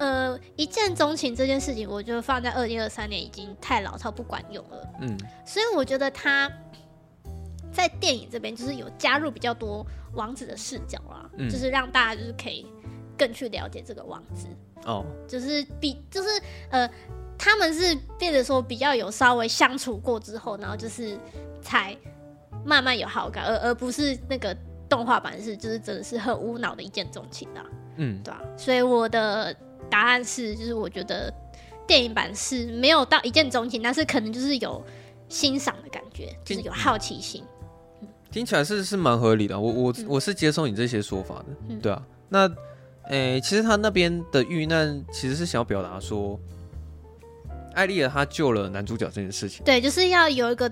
[0.02, 4.88] 呃，一见钟情这件事情，我觉得放在二零二三年已经太老套不管用了。
[5.02, 6.50] 嗯，所以我觉得他
[7.70, 12.66] 在电影这边就是有加入比较多王子的视角啦，嗯，就是让大家就是可以
[13.20, 14.48] 更去了解这个王子。
[14.86, 16.30] 哦，就是比就是
[16.72, 16.90] 呃，
[17.38, 21.16] 他们是变得说比较有稍微相处过之后，然后就是
[21.62, 21.96] 才
[22.66, 24.56] 慢慢有好感，而而不是那个
[24.88, 27.62] 动画版是就是真的是很无脑的一见钟情的。
[27.98, 29.56] 嗯，对啊，所以我的。
[29.90, 31.34] 答案是，就是我觉得
[31.88, 34.80] 电影版是没有到一见钟情，但是可能就是有
[35.30, 37.44] 欣赏的感觉，就是有好奇心。
[38.30, 42.06] 听起来是是蛮合理的，我我我是接受你这些说法的，嗯、对啊。
[42.28, 42.48] 那
[43.10, 46.40] 诶、欸，其实他那边的遇难其实是想要表达说，
[47.74, 50.72] 艾丽尔他救了男主角这件事情，对，就是要有一个。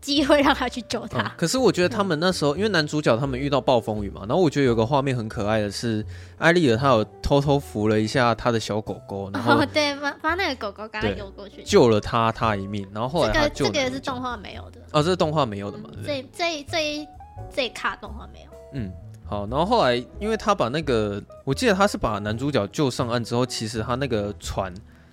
[0.00, 1.22] 机会让他去救他。
[1.22, 6.04] 嗯，可是我觉得他们那时候，因为男主角他们遇到暴风雨嘛，然后我觉得有个画面很可爱的是，
[6.38, 13.32] 艾丽尔她有偷偷扶了一下他的小狗狗，然后、哦、对，把把那个狗狗刚刚游过去，救了他他一命，然后后来。
[13.32, 15.88] 这个这个也是动画没有的哦，这是动画没有的嘛？
[16.04, 17.06] 这这这一
[17.54, 18.50] 这一卡动画没有。
[18.74, 18.90] 嗯，
[19.32, 24.72] 好，然后后来因为他把那个，我记得他是把男主角救上岸之后，其实他那个船。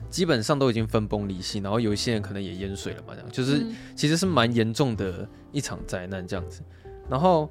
[0.10, 3.64] 基本上都已经分崩离析，然后有一些人可能也淹水了嘛，这样就是
[3.96, 6.64] 其实是蛮严重的一场灾难这样子。
[7.08, 7.48] 然后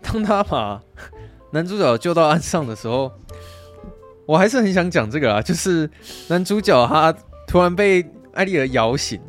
[0.00, 0.80] 当他把
[1.52, 3.12] 男主角救到岸上的时候，
[4.24, 5.90] 我还是很想讲这个啊，就是
[6.28, 7.14] 男主角他
[7.46, 8.02] 突然被
[8.32, 9.20] 艾丽尔摇醒，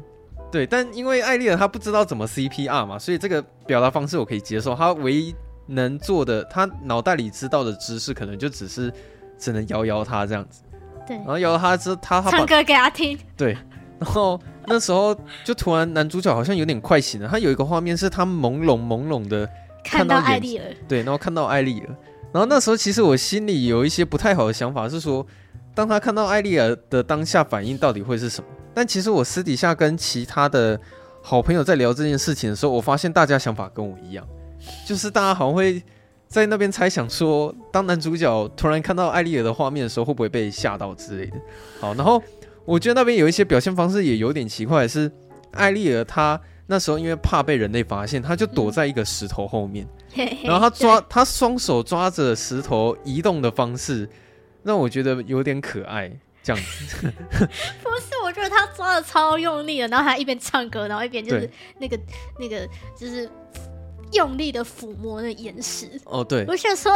[0.49, 4.73] 对，但因为艾丽尔她不知道怎么 CPR 嘛，所以这个表达方式我可以接受。
[4.73, 5.35] 他唯一
[5.69, 8.91] 能做的，他脑袋里知道的知识，可能就只是
[9.37, 10.61] 只能摇摇他这样子。
[11.07, 13.17] 对，然后摇他之他，他唱歌给他听。
[13.37, 13.53] 对，
[13.99, 19.49] 然后那时候就突然男主角好像有点快醒了，他有一个画面是他朦胧朦胧的
[19.83, 21.87] 看到艾丽尔，对，然后看到艾丽尔，
[22.31, 25.25] 然后那时候其实我心里有一些不太好的想法，是说
[25.73, 28.47] 当他看到艾丽尔的当下反应到底会是什么？
[28.73, 30.79] 但其实我私底下跟其他的
[31.23, 34.25] 好朋友在聊这件事情的时候，我发现大家想法跟我一样，
[34.85, 35.81] 就是大家好像会。
[36.27, 41.37] 在那边猜想说，当男主角突然看到艾丽尔的画面的时候，会不会被吓到之类的？
[41.79, 42.21] 好，然后
[42.65, 45.11] 我觉得那边有一些表现方式也有点奇怪，是
[45.53, 49.87] 艾丽尔她那时候因为怕被人类发现，她就躲在一个石头后面，
[50.45, 54.07] 然后她抓她双手抓着石头移动的方式，
[54.61, 56.11] 让我觉得有点可爱。
[56.43, 56.95] 这样子
[57.83, 61.99] 不是，我觉得他抓的超用力的，然后他一边唱歌，然后一边就是那个
[62.39, 62.65] 那个
[62.97, 63.29] 就是
[64.13, 65.89] 用力的抚摸那岩石。
[66.05, 66.91] 哦，对，我想说，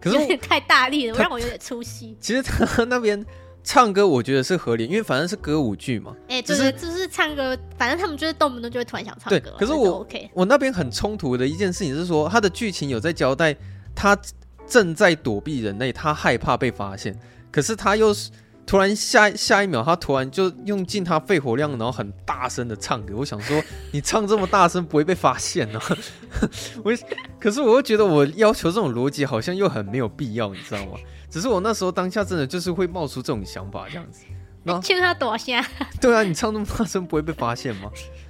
[0.00, 2.16] 可是 有点太大力了，让我有点出戏。
[2.20, 3.24] 其实他那边
[3.64, 6.14] 唱歌，我觉得是合理，因为反正是歌舞剧嘛。
[6.28, 9.38] 哎、欸，就是就是唱歌，反正他们就是动不动就会突然想唱歌。
[9.40, 13.56] 对，可是我 OK，我那边很冲突的一件事情是说，他的剧情有在交代，
[13.94, 14.16] 他
[14.68, 17.18] 正在躲避人类，他害怕被发现。
[17.50, 18.30] 可是他又是
[18.66, 23.14] 突然下下一秒，他突然就用尽他肺活量，然后很大声的唱歌。
[23.16, 25.96] 我想说，你唱这么大声不会被发现呢、啊？
[26.82, 26.92] 我
[27.38, 30.98] 可是我又觉得我要求这种逻辑好像又很没有必要，你知道吗？
[31.30, 34.24] 只是我那时候当下真的就是会冒出这种想法，这样子。
[34.64, 35.64] 然后请他躲下。
[36.00, 37.88] 对啊，你唱那么大声不会被发现吗？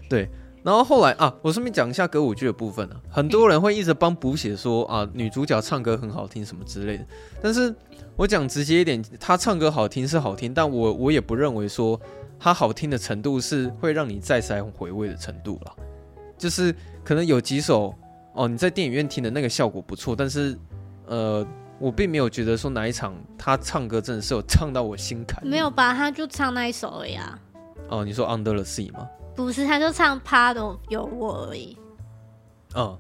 [0.09, 0.29] 对。
[0.67, 7.07] 然后后来啊，我顺便讲一下歌舞剧的部分啊，很多人会一直帮补写说啊，女主角唱歌很好听什么之类的，
[7.41, 7.73] 但是。
[8.19, 12.01] 我讲直接一点，她唱歌好听是好听，但我我也不认为说
[12.41, 15.77] 她好听的程度是会让你再三回味的程度了。
[16.39, 16.75] 就是
[17.05, 17.95] 可能有几首
[18.33, 20.57] 哦，你在电影院听的那个效果不错，但是
[21.05, 21.47] 呃，
[21.79, 25.47] 我并没有觉得说哪一场他唱歌真的是有唱到我心坎。
[25.47, 25.93] 没有吧？
[25.93, 27.39] 他就唱那一首而已啊。
[27.91, 29.07] 哦，你说 Under the Sea 吗？
[29.37, 31.77] 不是，他就唱 Part of Your World 而已。
[32.75, 32.99] 哦，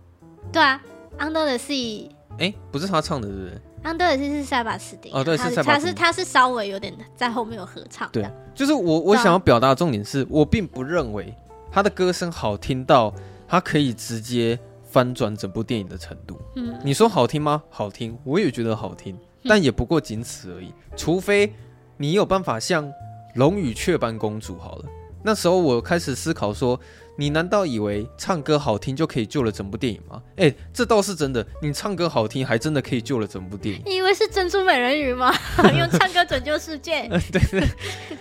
[0.52, 0.80] 对啊
[1.18, 2.10] ，Under the Sea。
[2.38, 3.60] 哎，不是他唱的，对不对？
[3.82, 8.08] 安德尔西是塞巴斯汀哦，对，是塞巴斯汀，他是他是稍微有点在后面有合唱。
[8.12, 11.32] 对，就是我我想要表达的重点是我并不认为
[11.72, 13.14] 他的歌声好听到
[13.48, 16.38] 他可以直接翻转整部电影的程度。
[16.56, 17.62] 嗯，你说好听吗？
[17.70, 20.72] 好听，我也觉得好听，但也不过仅此而已。
[20.96, 21.54] 除非
[21.96, 22.84] 你有办法像
[23.36, 24.84] 《龙与雀斑公主》好了，
[25.26, 26.80] 那时候我开始思考说。
[27.18, 30.22] 你难道以为唱歌好听就可以救了整部电影吗？
[30.32, 31.42] 哎、欸，这倒是真的。
[31.62, 33.80] 你唱歌好听，还真的可以救了整部电影。
[33.86, 35.32] 你以为是珍珠美人鱼吗？
[35.78, 37.08] 用唱歌拯救世界？
[37.32, 37.66] 对对。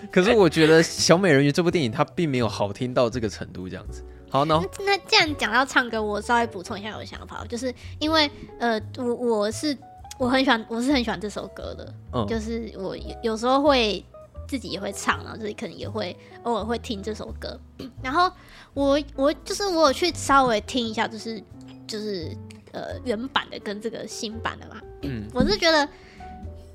[0.10, 4.02] 可是我觉得小美人鱼这部电影它并没有好听到这个程度，这样子。
[4.30, 9.78] 好，那那既然讲到唱歌，我稍微补充一下我的想法，就是因为呃，我我是
[10.18, 11.94] 我很喜欢，我是很喜欢这首歌的。
[12.14, 12.26] 嗯。
[12.30, 14.02] 就是我有时候会
[14.48, 17.60] 自己也会唱，然后自己可能也会偶尔会听这首歌，
[18.04, 18.32] 然后。
[18.76, 21.42] 我我就是我有去稍微听一下，就是
[21.88, 22.30] 就是
[22.74, 25.88] 呃原版的跟这个新版的嘛，嗯，我是觉得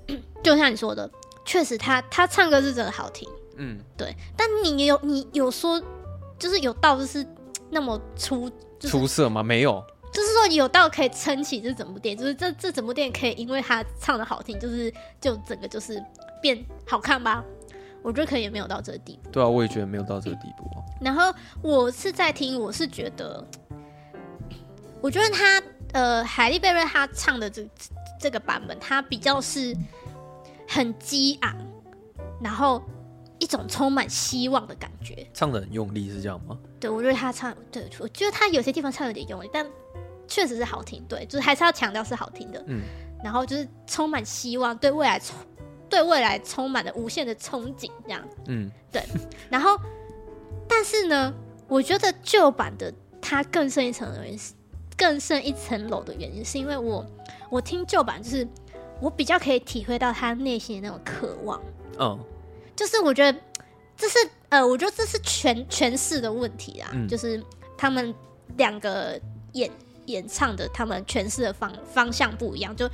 [0.43, 1.11] 就像你说的，
[1.45, 5.79] 确实他他唱歌是真的好听，嗯，对，但你有你有说
[6.39, 7.23] 就是有到就是
[7.69, 9.43] 那么出、就是、出色吗？
[9.43, 16.03] 没有，就是说有到可以撑起这整部电影，就是这这整部电影可以因为他唱的好听，就是就整个就是
[16.41, 17.45] 变好看吧。
[18.03, 19.31] 我觉得可能也没有到这个地步。
[19.31, 20.85] 对啊，我也觉得没有到这个地步啊。
[21.01, 21.33] 然后
[21.63, 23.47] 我是在听，我是觉得，
[25.01, 27.69] 我觉得他呃，海莉贝瑞他唱的这
[28.19, 29.77] 这个版本，他比较是
[30.69, 31.57] 很激昂，
[32.41, 32.83] 然后
[33.39, 35.27] 一种充满希望的感觉。
[35.35, 36.59] 唱的很用力是这样吗？
[36.79, 39.67] 对，我觉得他唱，对，我觉得他有些地方唱有点用力，但
[40.29, 41.05] 确实是好听。
[41.09, 42.65] 对，就是还是要强调是好听的。
[42.67, 42.83] 嗯。
[43.23, 45.37] 然后就是充满希望，对未来充。
[45.91, 49.03] 对未来充满了无限的憧憬，这样，嗯，对。
[49.51, 49.77] 然后，
[50.69, 51.35] 但是呢，
[51.67, 54.55] 我觉得旧版的它更胜一层的原因是，
[54.97, 57.05] 更胜一层楼的原因，是因为我
[57.51, 58.47] 我听旧版，就是
[59.01, 61.61] 我比较可以体会到他内心的那种渴望。
[61.99, 62.19] 哦，
[62.77, 63.39] 就是我觉得
[63.97, 64.17] 这是
[64.49, 67.43] 呃，我觉得这是诠诠释的问题啊，嗯、就是
[67.77, 68.15] 他们
[68.57, 69.21] 两个
[69.53, 69.69] 演
[70.07, 72.89] 演唱的，他们诠释的方方向不一样，就。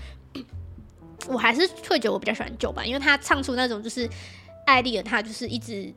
[1.28, 4.08] 我还是会觉得我比较喜欢旧版，因为他唱出那种就是
[4.66, 5.92] 艾莉儿，他就是一直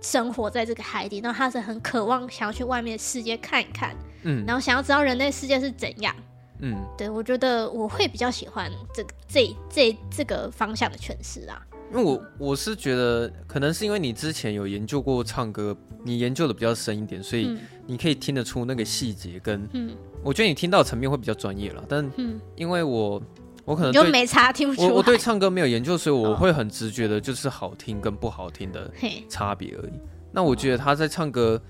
[0.00, 6.14] 生活在这个海底，然后他是很渴望想要去外面的世界看一看，嗯，然后想要知道人类世界是怎样，
[6.60, 11.60] 嗯，对，我觉得我会比较喜欢这个这这这个方向的诠释啊。
[11.90, 22.08] 因为我我是觉得可能是因为你之前有研究过唱歌，你研究的比较深一点，所以你可以听得出那个细节跟，嗯，我觉得你听到的层面会比较专业了，但
[22.56, 23.20] 因为我。
[23.68, 24.88] 我可能就没差，听不出来。
[24.88, 28.90] 我我对唱歌没有研究，所以我会很直觉的，就是好听跟不好听的
[29.28, 29.92] 差别而已。
[30.32, 31.60] 那我觉得他在唱歌，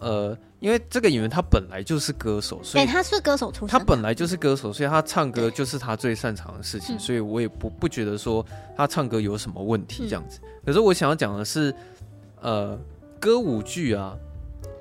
[0.00, 8.44] 呃，因为这个演员他本来就是歌手，所以他是歌手出身，他本来就是歌手，所以他唱歌就是他最擅长的事情，所以我也不不觉得说
[8.76, 10.40] 他唱歌有什么问题这样子。
[10.64, 11.74] 可是我想要讲的是，
[12.42, 12.78] 呃，
[13.18, 14.14] 歌舞剧啊，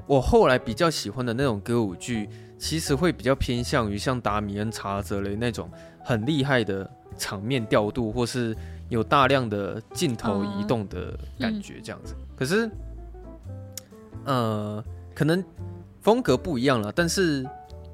[0.07, 5.69] 我后来比较喜欢的那种歌舞剧，其实会比较偏向于像达米恩查泽雷那种。
[6.07, 6.87] 很厉害的
[7.17, 8.55] 场面调度，或是
[8.89, 12.13] 有大量的镜头移动的感觉，这样子。
[12.37, 12.69] 可是，
[14.23, 14.83] 呃，
[15.15, 15.43] 可能
[16.01, 17.43] 风格不一样了，但是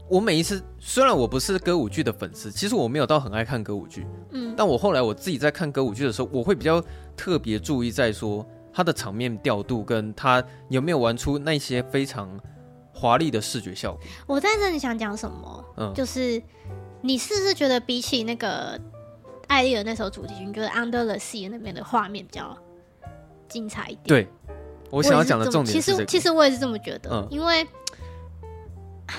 [0.10, 6.84] 我每一次虽然我不是歌舞剧的粉丝，其实我没有到很爱看歌舞剧，嗯，但我后来我自己在看歌舞剧的时候，我会比较
[7.16, 12.40] 特别注意在说他的场面调度跟他有没有玩出那些非常
[12.94, 14.02] 华丽的视觉效果。
[14.28, 15.66] 我在这里想讲什么？
[15.78, 16.42] 嗯，就是
[17.02, 18.80] 你是不是觉得比起那个
[19.48, 22.58] 艾丽儿那首主题曲，你觉得 Under the Sea 那边的画面比较
[23.48, 24.04] 精彩一点？
[24.06, 24.28] 对。
[24.90, 27.66] 我想要讲的重点其实其实我也是这么觉得，嗯、因为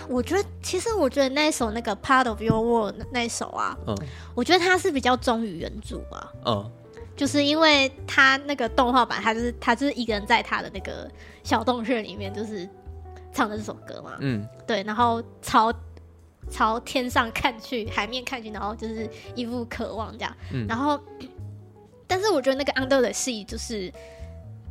[0.07, 3.97] 我觉得其实我觉得那一首那个 Part of Your World 那一首啊，嗯，
[4.35, 6.71] 我觉得它是比较忠于原著吧，嗯，
[7.17, 11.11] 就是因为他那个动画版，他就是他就是一个人在他的那个
[11.43, 12.69] 小洞穴里面，就是
[13.33, 15.73] 唱的这首歌嘛，嗯，对，然后朝
[16.51, 21.01] 朝天上看去，海面看去，然后就是一副渴望这样，嗯，然后
[22.07, 23.93] 但是我觉得那个 Under the Sea 就是。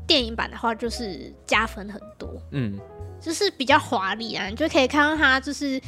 [0.08, 2.78] 电影版的话就是加分很多，嗯，
[3.22, 5.80] 就是比较华丽啊，你就可以看到他就是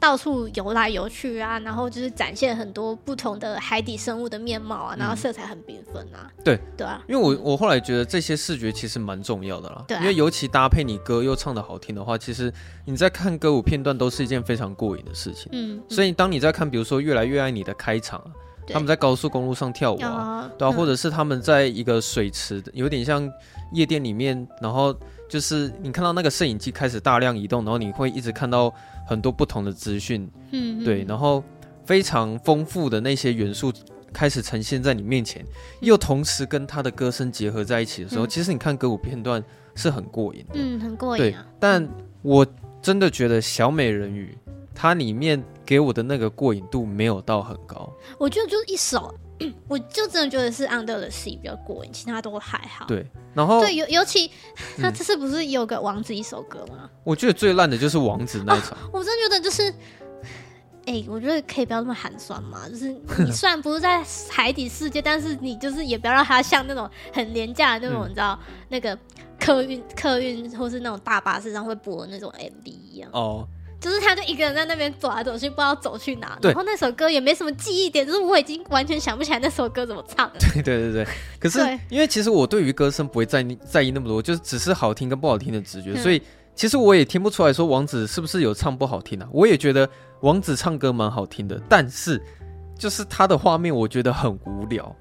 [0.00, 6.58] 到处游来游去啊，然后就是展现很多不同的海底生物的面貌啊，然后色彩很缤纷啊，对。
[6.76, 12.50] 对啊，因为我我后来觉得这些视觉其实蛮重要的啦，对啊，因为尤其搭配你歌又唱的好听的话，其实
[12.86, 18.22] 你在看歌舞片段都是一件非常过瘾的事情，嗯，所以当你在看比如说《越来越爱你》的开场，
[18.68, 23.30] 他们在高速公路上跳舞啊，对啊，或者是他们在一个水池，有点像。
[23.72, 24.92] 夜店里面，然后
[25.28, 28.74] 就是你看到那个摄影机开始大量移动，然后你会一直看到
[29.10, 31.42] 很多不同的资讯，嗯，对，然后
[31.84, 33.72] 非常丰富的那些元素
[34.12, 35.44] 开始呈现在你面前，
[35.80, 39.42] 又同时跟他的歌声结合在一起的时候，嗯、其实你看歌舞片段
[39.74, 41.26] 是很过瘾的，嗯，很过瘾、啊。
[41.26, 41.88] 对，但
[42.22, 42.46] 我
[42.80, 44.38] 真的觉得小美人鱼
[44.72, 49.12] 它里面给我的那个过瘾度没有到很高，我觉得就是一首。
[49.68, 52.86] 我就真的觉得是 Under the Sea 比较过瘾，其他都还好。
[52.86, 54.30] 对，然后对，尤尤其
[54.78, 56.80] 他这次不是有个王子一首歌吗？
[56.82, 58.72] 嗯、我觉得最烂的就是王子那一场。
[58.72, 59.70] 哦、我真的觉得就是，
[60.86, 62.68] 哎、欸，我觉得可以不要那么寒酸嘛。
[62.68, 68.98] 就是你 虽然不是在海底世界，但是你就是也不要让它像那种很廉价的那种，嗯、你知道那个
[69.38, 73.08] 客运客运或是那种大巴士上会播的那种 MV 一样。
[73.12, 73.46] 哦。
[73.80, 76.38] 就是他，就一个人在那边走来走去，不知道走去哪。
[76.42, 80.38] 然后那首歌也没什么记忆点，就是我已经完全想不起来那首歌怎么唱的。
[80.54, 81.06] 对对对对。
[81.40, 86.20] 可是因为其实我对于歌声不会在意在意那么多，就是只是好听跟不好听的直觉，所以
[86.54, 89.26] 其实我也听不出来说王子是不是有唱不好听啊。
[89.32, 89.88] 我也觉得
[90.20, 92.22] 王子唱歌蛮好听的，但是
[92.78, 94.94] 就是他的画面我觉得很无聊。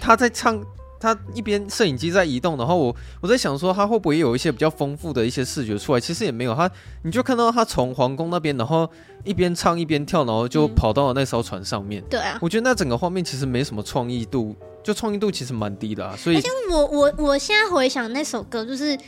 [0.00, 0.62] 他在唱。
[0.98, 6.00] 他一边摄影机在移动，然后我我在想说他会不会有一些比较丰富的一些视觉出来？
[6.00, 6.70] 其实也没有，他
[7.02, 8.88] 你就看到他从皇宫那边，然后
[9.24, 12.02] 一边唱一边跳，然后就跑到了那艘船上面。
[12.08, 16.16] 对啊，我觉得那整个画面其实没什么创意度，就创意度其实蛮低的啊。
[16.16, 18.98] 所以，我我我现在回想那首歌，就是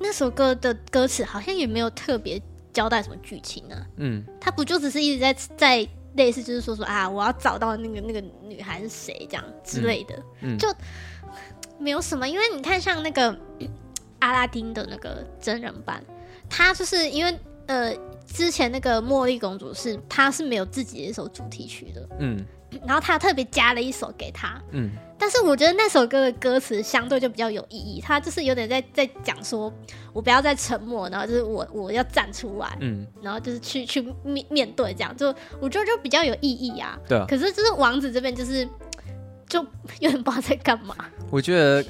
[0.00, 2.40] 那首歌的歌词好像也没有特别
[2.72, 3.86] 交代什么剧情啊。
[3.96, 10.68] 嗯，他不就只是一直在在类似就是说说啊，我要找到那个那个女孩是谁这样之类的，嗯，嗯就。
[11.78, 13.36] 没有什么，因为你看，像那个
[14.20, 16.02] 阿拉丁的那个真人版，
[16.48, 17.94] 他就是因为呃，
[18.26, 22.44] 之前那个茉莉公主是她是没有自己的一首主题曲的，嗯，
[22.86, 29.72] 然后他特别加了一首给他，嗯，但是我觉得那首歌的歌词相对就比较有意义，他就是有点在在讲说，
[30.12, 35.26] 我不要再沉默，然后就是我我要站出来，嗯，然后就是去去面面对这样，就
[35.60, 38.66] 我觉得就比较有意义啊，对啊，可是就是王子这边就是。
[39.48, 39.60] 就
[40.00, 40.94] 有点不知道在干嘛。
[41.30, 41.84] 我觉得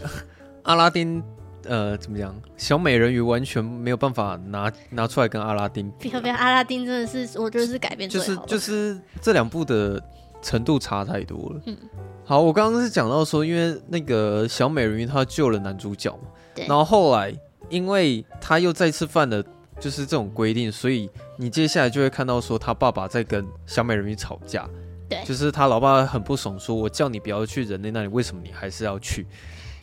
[0.63, 1.23] 阿拉丁，
[1.65, 2.35] 呃，怎么讲？
[2.57, 6.09] 小美人鱼完全没有办法拿拿出来跟阿拉丁比。
[6.09, 10.03] 比比阿拉丁真的是，我觉得是改编就是就是这两部的
[10.41, 11.61] 程度差太多了。
[11.67, 11.77] 嗯，
[12.25, 16.67] 好，我刚刚是讲到说，因为那个小美人鱼她救了男主角嘛，对。
[16.67, 17.35] 然后后来
[17.69, 19.43] 因为她又再次犯了
[19.81, 24.69] 就是这种规定，所以你接下来就会看到说他爸爸在跟小美人鱼吵架。
[25.09, 29.27] 对，就是他老爸很不爽，说我叫你不要去人类那里，为什么你还是要去？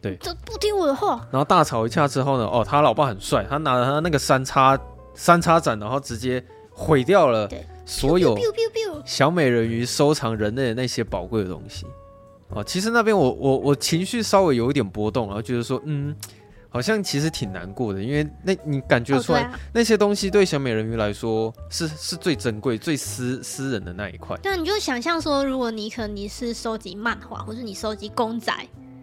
[0.01, 1.27] 对，就不听我的话。
[1.31, 4.77] 然后大吵一架之后呢，哦，他老爸很帅，他拿了他那个三叉
[5.13, 7.49] 三叉斩，然后直接毁掉了
[7.85, 8.38] 所有
[9.05, 11.86] 小美人鱼收藏人类的那些宝贵的东西。
[12.49, 16.15] 哦，其实那边我我我情绪稍微有一点波动，然后觉得说，嗯。
[16.76, 24.36] 好像其实挺难过的，因为那你感觉出来、哦啊、那些东西对小美人鱼来说是是最珍贵、最私私人的那一块。
[24.39, 28.51] 对啊，你就想象说，如果你可能你是收集漫画，或是你收集公仔，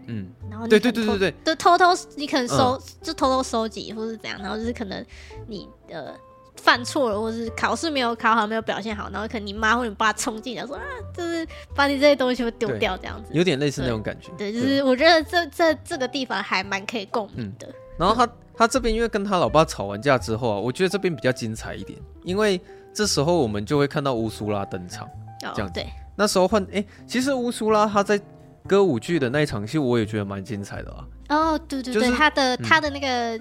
[0.06, 5.02] 嗯，然后你对对对对对，就偷偷你可能收、嗯、就偷偷收集，或是怎样，然后就是可能
[5.46, 6.12] 你呃。
[6.56, 10.82] 犯错了，或是考试没有考好，没有表现好，然后可能你妈或者你爸冲进来说啊，
[11.16, 14.30] 就是把你这些东西会丢掉这样子，有点类似那种感觉。
[14.38, 17.66] 对，对就是我觉得这这这个地方还蛮可以共鸣的。
[17.66, 22.60] 嗯然后他他这边因为跟他老爸吵完架之后啊，我觉得这边比较精彩一点，因为
[22.92, 25.06] 这时候我们就会看到乌苏拉登场，
[25.54, 25.78] 这样子。
[25.78, 25.86] 哦、对，
[26.16, 28.20] 那时候换哎，其实乌苏拉他在
[28.66, 31.04] 歌舞剧的那一场戏，我也觉得蛮精彩的啊。
[31.28, 33.38] 哦，对对对，就是、他的他的那个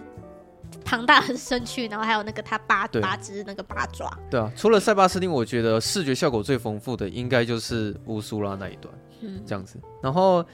[0.83, 4.11] 庞大的身躯，然后还有那个他八八只那个八爪。
[4.29, 9.79] 对啊，除了塞巴斯汀，我觉得视觉效果最丰富的应该就是乌苏拉那一段，嗯，这样子。
[10.01, 10.45] 然后。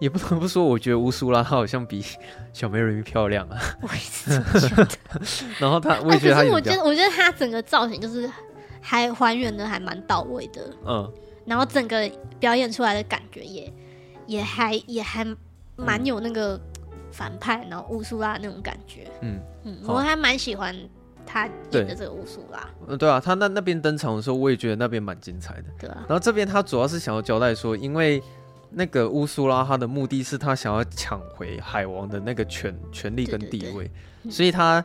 [0.00, 2.02] 也不得不说，我觉得乌苏拉她好像比
[2.54, 3.58] 小美人鱼漂亮啊。
[3.82, 4.88] 我觉得。
[5.60, 6.42] 然后她，我也觉得她、啊。
[6.42, 8.26] 可是我觉得，我觉得她整个造型就是
[8.80, 10.74] 还还原的还蛮到位的。
[10.86, 11.12] 嗯。
[11.44, 13.70] 然后整个表演出来的感觉也
[14.26, 15.22] 也还也还
[15.76, 16.58] 蛮有那个
[17.20, 19.06] 反派，然后乌苏拉那种感觉。
[19.20, 20.74] 嗯嗯，我还蛮喜欢
[21.26, 22.66] 他演的这个乌苏拉。
[22.88, 25.64] 嗯，对啊，他那那边登场的时候，我也觉得那边蛮精彩的。
[25.78, 25.98] 对啊。
[26.08, 28.22] 然后这边他主要是想要交代说，因为。
[28.72, 33.90] 那个乌苏拉，他的目的是他想要抢回海王的那个权权力跟地位，
[34.30, 34.84] 所以他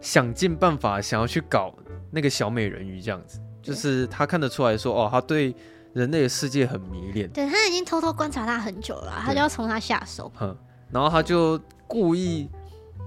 [0.00, 1.72] 想尽办法想要去搞
[2.10, 5.54] 那个小美人鱼这样子，就是他看得出来说，哦，他对
[5.92, 10.56] 人类的世界很迷恋，对，他已经偷偷观察他很久了，他就要从他下手，哼，
[10.92, 12.48] 然后他就故意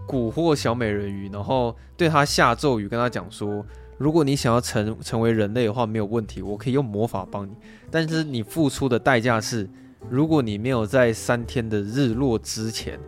[0.07, 3.65] 蛊惑小美人鱼，然后对他下咒语，跟他讲说，
[3.97, 7.51] 如果你想要成成为人类的话，没有问题，我可以用魔法帮你，
[7.89, 9.69] 但是你付出的代价是。
[10.09, 12.99] 如果你没有在三天的日落之前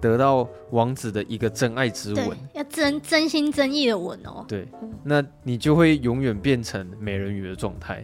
[0.00, 4.66] 得到王子的一个真爱之吻，要真真心真意的吻哦，对，
[5.04, 8.02] 那你就会永远变成美人鱼的状态。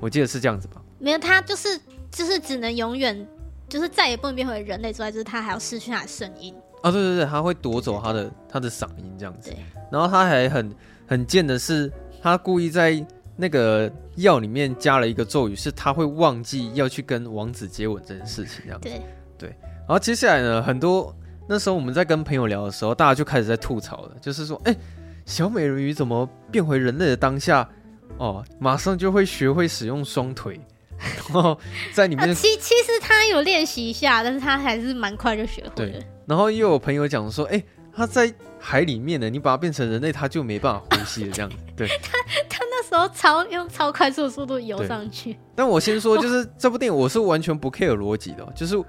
[0.00, 0.82] 我记得是这样子吧？
[0.98, 3.26] 没有，他就是就是只能永远
[3.68, 6.54] 就是再也不能变回人类之外，就是他还要失去他的声音。
[6.82, 9.50] 哦，对对对，他会夺走他的他的嗓音这样子。
[9.50, 9.58] 对，
[9.90, 10.74] 然后他还很
[11.06, 11.92] 很贱的是，
[12.22, 13.04] 他故意在。
[13.40, 18.88] 那个药里面加了一个咒语，是他会忘记要去跟王子接吻这件事情，这样子。
[18.88, 19.00] 对
[19.38, 19.48] 对。
[19.60, 21.14] 然后接下来呢，很多
[21.48, 24.76] 那时候我们在跟朋友聊的时候，大家就开始在吐槽了，就是说，哎，
[25.24, 27.70] 小美人鱼怎么变回人类的当下，
[28.16, 30.60] 哦，马上就会学会使用双腿，
[31.32, 31.58] 然后
[31.92, 32.34] 在里面。
[32.34, 35.92] 其其实他有练习一下，但是他还是蛮快就学会了。
[35.92, 36.06] 对。
[36.26, 41.56] 然后又有朋友讲说，哎，他在海里面呢，你把它变成人类，他就没办法呼吸了，这样子。
[41.76, 41.88] 对。
[42.02, 42.18] 他
[42.48, 42.78] 他那。
[42.88, 48.82] 时候超用超快速的速度游上去，但我先说，就是这部电影我是完全不 care 逻辑的， 就是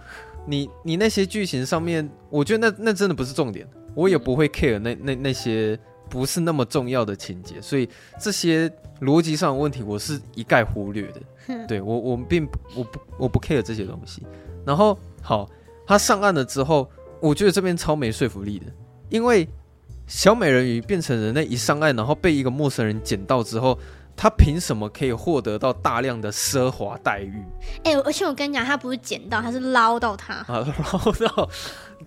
[0.47, 5.77] 你你那些剧情上面，我觉得那那真的不是重点，我也不会 care 那那那些
[6.09, 8.71] 不是那么重要的情节，所以这些
[9.01, 11.65] 逻辑上的问题我是一概忽略的。
[11.67, 14.25] 对我我并我不我不 care 这些东西。
[14.65, 15.49] 然后好，
[15.85, 16.89] 他上岸了之后，
[17.19, 18.65] 我觉得这边超没说服力的，
[19.09, 19.47] 因为。
[20.11, 23.77] 小美人鱼变成人类一上岸，然后被一个陌生人捡到之后，
[24.17, 27.43] 他凭什么可以获得到大量的奢华待遇？
[27.83, 31.47] 哎、欸，而且我跟你讲，他不是捡到，他是捞到他啊， 捞到，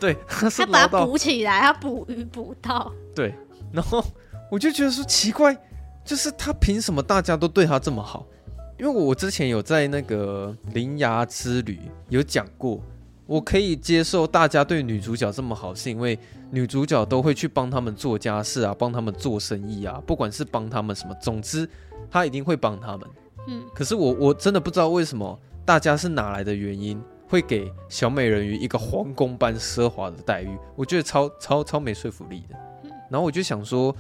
[0.01, 3.33] 对，他是，他把它捕起来，他捕鱼捕到，对。
[3.73, 4.05] 然后
[4.51, 5.57] 我就觉得说奇怪，
[6.05, 8.27] 就是他凭什么大家都对他这么好？
[8.79, 11.77] 因为我之前有在那个《铃芽之旅》
[12.09, 12.81] 有讲过。
[13.25, 16.19] 我可以接受大家对女主角这么好，是因为
[16.51, 21.67] 女主角都会去帮他们做家事啊，帮他们做生意啊，不管是帮他们什么，总之
[22.11, 23.09] 她一定会帮他们。
[23.47, 32.57] 嗯，可是我我真的不知道为什么大家是哪来的原因会给小美人鱼一个皇宫般奢华的待遇，我觉得超超超没说服力的。
[33.09, 33.95] 然后我就想说，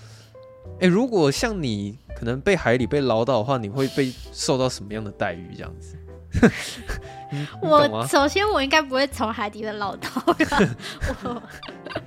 [0.83, 5.55] 诶，如果像你可能被海里被捞到的话，你会被受到什么样的待遇？
[5.55, 5.97] 这样子？
[7.62, 10.76] 我首先我应该不会从海底的捞到的。
[11.22, 11.43] 我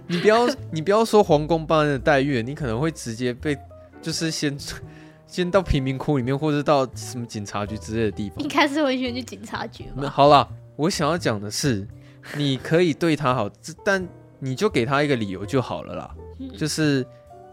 [0.07, 3.57] 你不要你不要说皇宫般的待遇，你可能会直接被
[4.01, 4.57] 就是先
[5.25, 8.39] 先到贫民窟里面，或者到什么警察局之类的地方。
[8.39, 9.85] 应该是会先去警察局。
[10.11, 10.45] 好了，
[10.75, 11.87] 我想要讲的是，
[12.35, 13.49] 你可以对他好，
[13.85, 14.05] 但
[14.39, 16.15] 你就给他一个理由就好了啦。
[16.57, 17.05] 就是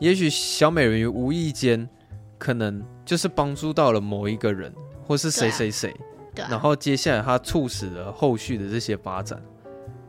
[0.02, 1.88] 也许小美人鱼无意间
[2.36, 4.74] 可能就是帮助到了某一个人，
[5.06, 5.94] 或是谁谁谁。
[6.34, 9.40] 对然后接下来他促使了后续的这些发展，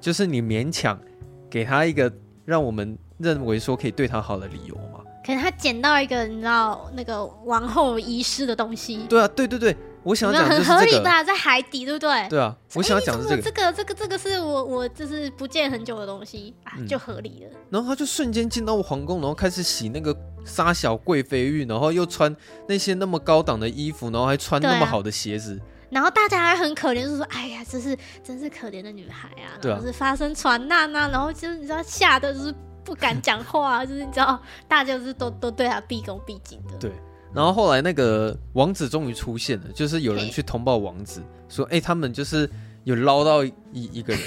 [0.01, 0.99] 就是你勉强
[1.47, 2.11] 给他一个
[2.43, 5.01] 让我们认为说可以对他好的理由嘛？
[5.23, 9.05] 可能他捡到一个你知道那个王后遗失的东西。
[9.07, 10.80] 对啊，对对对，我想要讲的就是这个。
[10.80, 12.28] 很合理吧，在海底，对不对？
[12.30, 13.41] 对啊，我想要讲的是这个。
[13.41, 17.58] 这个这个这个是我我就是不见很久的东西啊，就合理了。
[17.70, 22.36] 然后他就瞬间进到皇宫，然后开始洗那个沙小贵妃浴，然后又穿
[22.68, 25.60] 那些那么高档的衣服，然后还穿那么好的鞋子。
[25.89, 32.51] 然后大家还很可怜，就说：“哎呀，真是真是可怜的女孩啊！”对啊，是发生船难啊，然后就是你知道吓得就是
[32.84, 36.76] 不敢讲话，就是你知道大家就是都都对她毕恭毕敬的。
[36.80, 36.91] 对，
[37.34, 42.49] 然后后来那个王子终于出现了，就是有人去通报王子说：“哎，他们就是
[42.84, 44.21] 有捞到一一个人，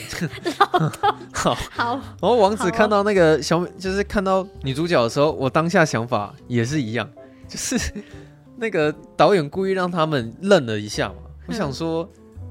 [1.32, 1.92] 好，好。
[1.94, 7.08] 然后王子看到那个小美，就是看到女主角的时候，我当下想法也是一样，
[7.46, 7.78] 就是
[8.56, 11.16] 那个导演故意让他们愣了一下嘛。
[11.46, 12.08] 我想说，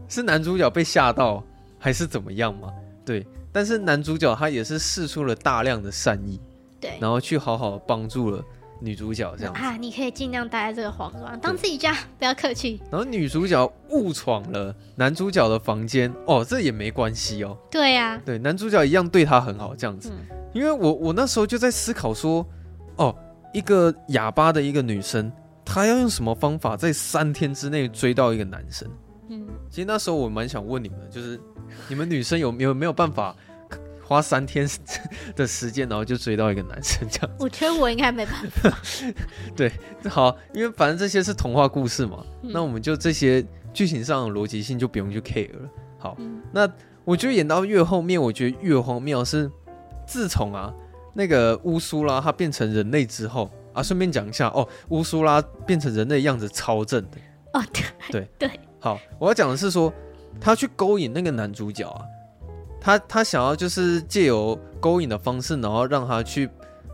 [0.08, 1.44] 是男主角被吓到，
[1.78, 2.72] 还是怎么样嘛？
[3.06, 6.40] 对，但是男主角他也是试出了大量的善意，
[6.80, 8.42] 对，然后去好好帮助了。
[8.86, 12.80] 女主角这样啊，你可以尽量待在这个皇宫，当自己家，不要客气。
[12.92, 17.58] 然后女主角误闯了男主角的房间，哦，这也没关系哦。
[17.72, 20.12] 对呀、啊，对，男主角一样对她很好，这样子。
[20.12, 22.46] 嗯、因为我我那时候就在思考说，
[22.98, 23.14] 哦，
[23.54, 25.32] 一个哑巴的一个女生，
[25.66, 28.88] 她要用什么方法在三天之内追到一个男生？
[29.30, 31.40] 嗯，其实那时候我蛮想问你们的，就是
[31.88, 33.36] 你们女生有没有没有办法？
[34.08, 34.70] 花三天
[35.36, 37.36] 的时间，然后就追到一个男生这样。
[37.40, 38.72] 我觉得我应该没办法。
[39.56, 39.72] 对，
[40.08, 43.44] 好，因为反正这些是童话故事嘛，嗯、那我们就这些
[43.74, 45.70] 剧情上的逻辑性就不用去 care 了。
[45.98, 46.72] 好，嗯、那
[47.04, 49.50] 我觉得演到越后面，我觉得越荒谬是，
[50.06, 50.72] 自从啊
[51.14, 57.18] 那个乌苏拉他变成人类之后啊，顺便讲一下哦，乌苏拉变成人类样子超正的。
[57.54, 58.60] 哦，对对对。
[58.80, 59.92] 好，我要讲的是说，
[60.40, 62.06] 他去勾引那个男主角啊。
[62.86, 66.48] 他他想要就是借由勾引的方式，然后让他去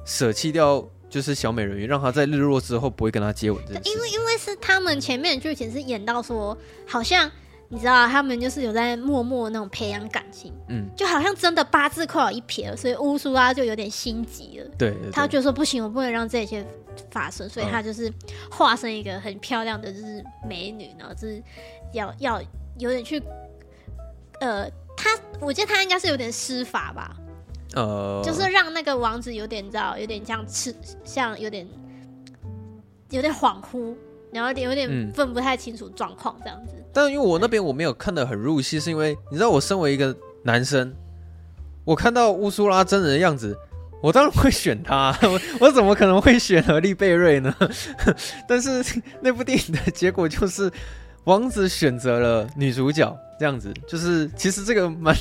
[0.06, 3.62] 舍弃掉就是小美人鱼，让他在日落之后不会跟他接吻。
[3.84, 7.30] 因为因为是他们前面的剧情是演到说，好像
[7.68, 14.72] 你知道他们就是有在默默那种培养感情，嗯，就好像真的八字快有一撇了，所以乌苏拉就有点心急了。
[14.78, 16.66] 对，他觉得说不行，我不能让这些
[17.10, 18.10] 发生，所以他就是
[18.50, 21.44] 化身一个很漂亮的就是美女，然后就是
[21.92, 22.42] 要要
[22.78, 23.22] 有点去
[24.40, 24.72] 呃。
[25.02, 27.16] 他，我觉得他应该是有点施法吧，
[27.74, 30.74] 呃，就是让那个王子有点，你知道，有点像吃，
[31.04, 31.68] 像有点，
[33.10, 33.96] 有点恍惚，
[34.32, 36.76] 然后有点有点分不太清楚状况这样子。
[36.78, 40.94] 嗯、但因为我那边我没有看得很入戏，是因为你知道，我身为一个男生，
[41.84, 43.58] 我看到乌苏拉真人的样子，
[44.04, 47.56] 我当然会选他，我 我怎么可能会选何丽贝瑞呢？
[48.48, 50.72] 但是那部电影的结果就是。
[51.26, 55.16] 王子选择了女主角，这样子就是其实这个蛮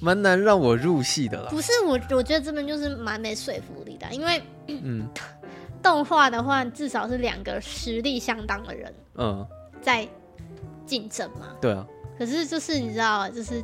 [0.00, 1.48] 蛮难让我入戏的啦。
[1.50, 5.08] 不是我，我觉得这边就是蛮没说服力的，因为嗯，
[5.80, 9.46] 动画的话至少是两个实力相当的人嗯
[9.80, 10.08] 在
[10.84, 11.46] 竞争嘛。
[11.60, 11.86] 对啊。
[12.18, 13.62] 可是就是你知道，就是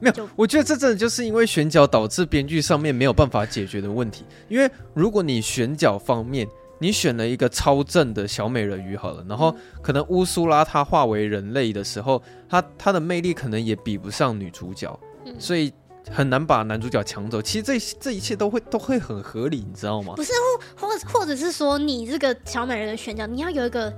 [0.00, 4.24] 没有，我觉得这真的就是因为选角导致编剧上面没有办法解决的问题。
[4.48, 6.48] 因为如果你选角方面。
[6.82, 14.98] 你选了一个超正的小美人鱼好了，然后可能乌苏拉她化为人类的时候，她她的魅力可能也比不上女主角，
[15.38, 15.72] 所以
[16.10, 17.40] 很难把男主角抢走。
[17.40, 20.14] 其实这这一切都会都会很合理，你知道吗？
[20.16, 20.32] 不是，
[20.76, 23.94] 或或或者是说，你这个小美人的选角，你要有一个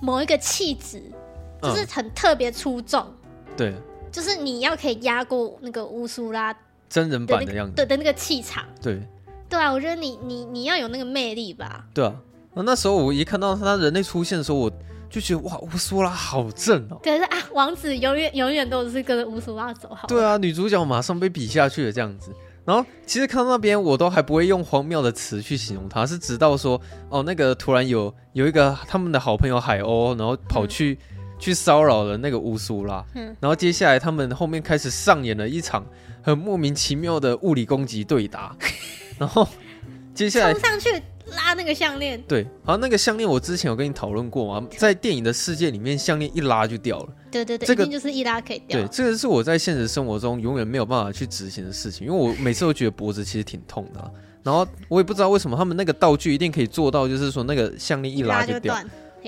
[0.00, 1.02] 某一个气质，
[1.60, 3.06] 就是很特别出众，
[3.54, 3.74] 对，
[4.10, 6.56] 就是你要可以压过那个乌苏拉
[6.88, 8.98] 真人版的样子，对的那个气场，对。
[9.54, 11.86] 对啊，我觉得你你你要有那个魅力吧。
[11.94, 12.12] 对啊，
[12.54, 14.72] 那那时候我一看到他人类出现的时候，我
[15.08, 16.98] 就觉得哇，乌苏拉好正哦。
[17.04, 20.08] 可是啊，王子永远永远都是跟着乌苏拉走好。
[20.08, 22.32] 对啊，女主角马上被比下去了这样子。
[22.64, 26.80] 然后其实看到那边，我都还不会用荒谬的词去形容他，是直到说
[27.10, 33.04] 哦，那个突然有有一个他们的好朋友海鸥，然后跑去、嗯、去骚扰了那个乌苏拉。
[33.14, 33.36] 嗯。
[33.38, 35.86] 然后接下来他们后面开始上演了一场
[36.22, 38.56] 很莫名其妙的物理攻击对打。
[39.18, 39.46] 然后
[40.14, 44.68] 接下来冲上去拉那个项链，对，好，那个项链我之前有跟你讨论过吗？
[44.76, 47.08] 在电影的世界里面，项链一拉就掉了。
[47.30, 48.78] 对对对，这个就是一拉可以掉。
[48.78, 54.10] 对，这个是我在现实生活中永远没有办法去执行的事情，因为我每次都觉得脖子其实挺痛的啊。
[54.42, 58.74] 然后我也不知道为什么他们那个道具一定可以做到，就是说那个项链一拉就掉。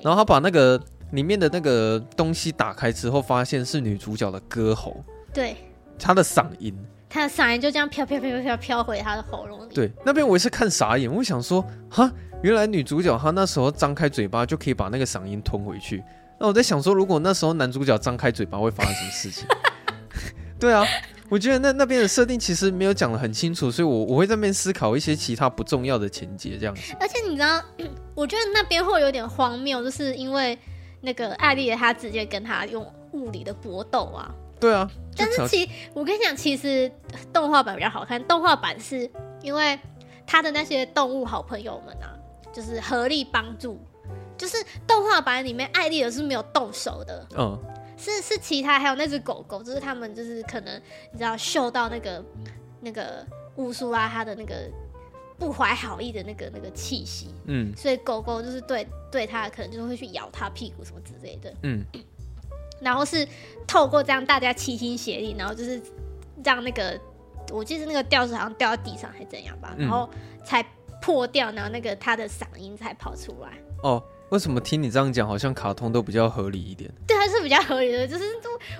[0.02, 0.78] 然后他把那个
[1.12, 5.56] 里面的那个东西打开之后，发现是女主角的歌喉，对，
[5.98, 6.76] 她的嗓音。
[7.16, 9.72] 他的嗓音就这样飘飘飘飘飘飘回他的喉咙里。
[9.74, 12.12] 对，那边我也是看傻眼，我想说，哈，
[12.42, 16.04] 原来女主角她那时候张开嘴巴就可以把那个嗓音吞回去。
[16.38, 19.48] 那我在想说，如果那时候男主角张开嘴巴会发生什么事情？
[20.60, 20.84] 对啊，
[21.30, 26.94] 我觉得那那边的设定其实没有讲的很清楚，所以我我会在那边思考一些其他不重要的情节这样子。
[27.00, 27.62] 而且你知道，
[28.14, 30.58] 我觉得那边会有点荒谬，就是因为
[31.00, 34.30] 那个艾丽她直接跟他用物理的搏斗啊。
[34.60, 36.90] 对啊，但是其我跟你讲，其实
[37.32, 38.22] 动画版比较好看。
[38.28, 39.10] 动画版是
[39.42, 39.78] 因为
[40.26, 42.14] 他的那些动物好朋友们啊，
[42.52, 43.78] 就是合力帮助。
[44.38, 47.58] 就是动画版里面艾丽尔是没有动手的，嗯，
[47.96, 50.76] 是是其他还有那只狗狗，就是他们就是可能
[51.10, 52.22] 你知道嗅到那个
[52.82, 54.70] 那个乌苏拉他的那个
[55.38, 61.82] 不怀好意的那个那个气息，嗯，所以狗狗就是对对他可能就是会去咬他屁股什么之类的，嗯。
[62.80, 63.26] 然后是
[63.66, 65.80] 透过这样大家齐心协力，然后就是
[66.44, 66.98] 让那个
[67.52, 70.08] 我记得那个吊饰好像掉到地上还是怎样吧，然后
[70.44, 70.64] 才
[71.00, 73.50] 破掉，然后那个他的嗓音才跑出来。
[73.82, 76.90] 哦，为什么听你这样讲，好像卡通都比较合理一点？
[77.06, 78.24] 对，还是比较合理的，就是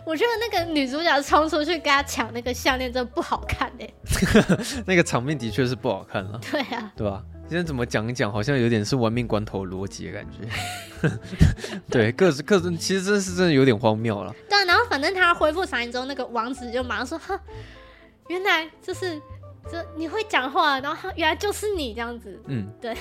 [0.05, 3.89] 我觉得那个女主角冲出去跟他抢那个项链，真的不好看哎。
[4.87, 6.41] 那个场面的确是不好看了。
[6.51, 7.23] 对啊，对吧？
[7.49, 11.11] 今天怎么讲一讲，好像有点是玩命关头逻辑的感觉。
[11.89, 14.35] 对，各自各自，其实真是真的有点荒谬了。
[14.49, 17.41] 对啊，然后反正他恢复嗓音之后，那个王子就马上说：“哈，
[18.29, 19.21] 原来就是
[19.71, 22.97] 这你会讲话，然后原来就是你这样子。”嗯，对。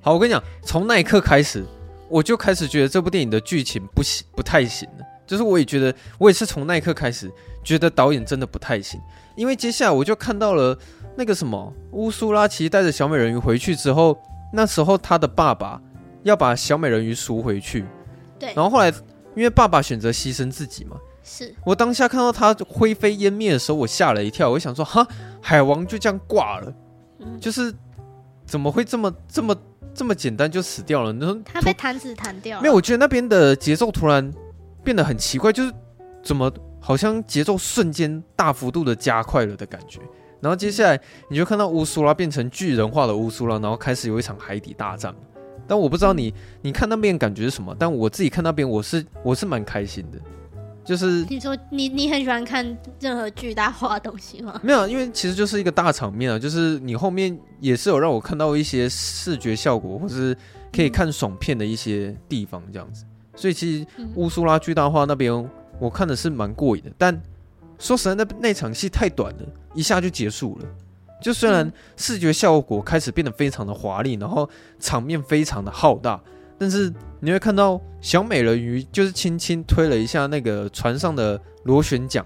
[0.00, 1.62] 好，我跟你讲，从那一刻开始，
[2.08, 5.04] 我就开始觉得这部电影的剧情不行，不太行了。
[5.26, 7.30] 就是我也觉得，我也是从那一刻开始
[7.62, 8.98] 觉得导演真的不太行，
[9.36, 10.78] 因为接下来我就看到了。
[11.20, 14.18] 那个什么乌苏拉其实带着小美人鱼回去之后，
[14.54, 15.78] 那时候他的爸爸
[16.22, 17.84] 要把小美人鱼赎回去，
[18.38, 18.54] 对。
[18.54, 18.88] 然后后来
[19.36, 24.48] 因为爸爸选择牺牲自己嘛，是我当下看到他灰飞烟灭的时候，我吓了一跳。
[24.48, 25.06] 我想说，哈，
[25.42, 26.72] 海王就这样挂了，
[27.18, 27.70] 嗯，就是
[28.46, 29.54] 怎么会这么这么
[29.92, 31.12] 这么简单就死掉了？
[31.12, 32.62] 你说他被弹子弹掉了？
[32.62, 34.32] 没有，我觉得那边的节奏突然
[34.82, 35.70] 变得很奇怪，就是
[36.22, 36.50] 怎么
[36.80, 40.00] 好像节奏瞬间大幅度的加快了的感觉。
[40.40, 45.14] 然后接下来你就看到乌苏拉变成巨人化的乌苏拉，然后开始有一场海底大战。
[45.68, 50.18] 但我不知道你你看那边感觉是什么，但我自己看那边我是我是蛮开心的。
[50.82, 52.66] 就是你说你你很喜欢看
[52.98, 54.58] 任何巨大化的东西吗？
[54.64, 56.38] 没有，因为其实就是一个大场面啊。
[56.38, 60.36] 就是你后面也是有让我看到一些视觉效果，或是
[60.72, 63.04] 可以看爽片的一些地方这样子。
[63.36, 63.86] 所以其实
[64.16, 67.22] 乌苏拉巨大化那边我看的是蛮过瘾的，但。
[67.80, 69.42] 说实在，那那场戏太短了，
[69.74, 70.66] 一下就结束了。
[71.20, 76.18] 就虽然视觉效果开始变得非常的华丽，然后场面非常的浩大，
[76.58, 82.24] 但是你会看到小美人鱼就是轻轻推了一下那个船上的螺旋桨，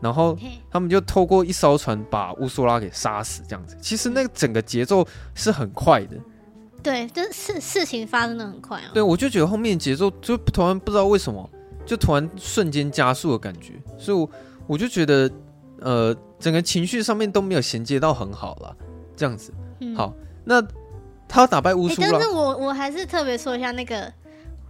[0.00, 0.36] 然后
[0.70, 3.42] 他们就透过一艘船把乌苏拉给杀死。
[3.48, 6.16] 这样子，其实那个整个节奏是很快的。
[6.82, 8.90] 对，就是事事情发生的很快啊。
[8.94, 11.50] 对，我就觉得后面节奏就突然不知道为什么，
[11.84, 14.28] 就突然瞬间加速的感觉，所以我。
[14.70, 15.28] 我就觉得，
[15.80, 18.76] 呃，整个情绪上面都没有衔接到很好了，
[19.16, 19.52] 这样子。
[19.80, 20.14] 嗯、好，
[20.44, 20.62] 那
[21.26, 24.12] 他打败乌苏拉，但是我我还是特别说一下那个，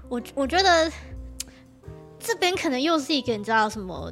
[0.08, 0.90] 我我觉得
[2.18, 4.10] 这边可能又是一个你知道什么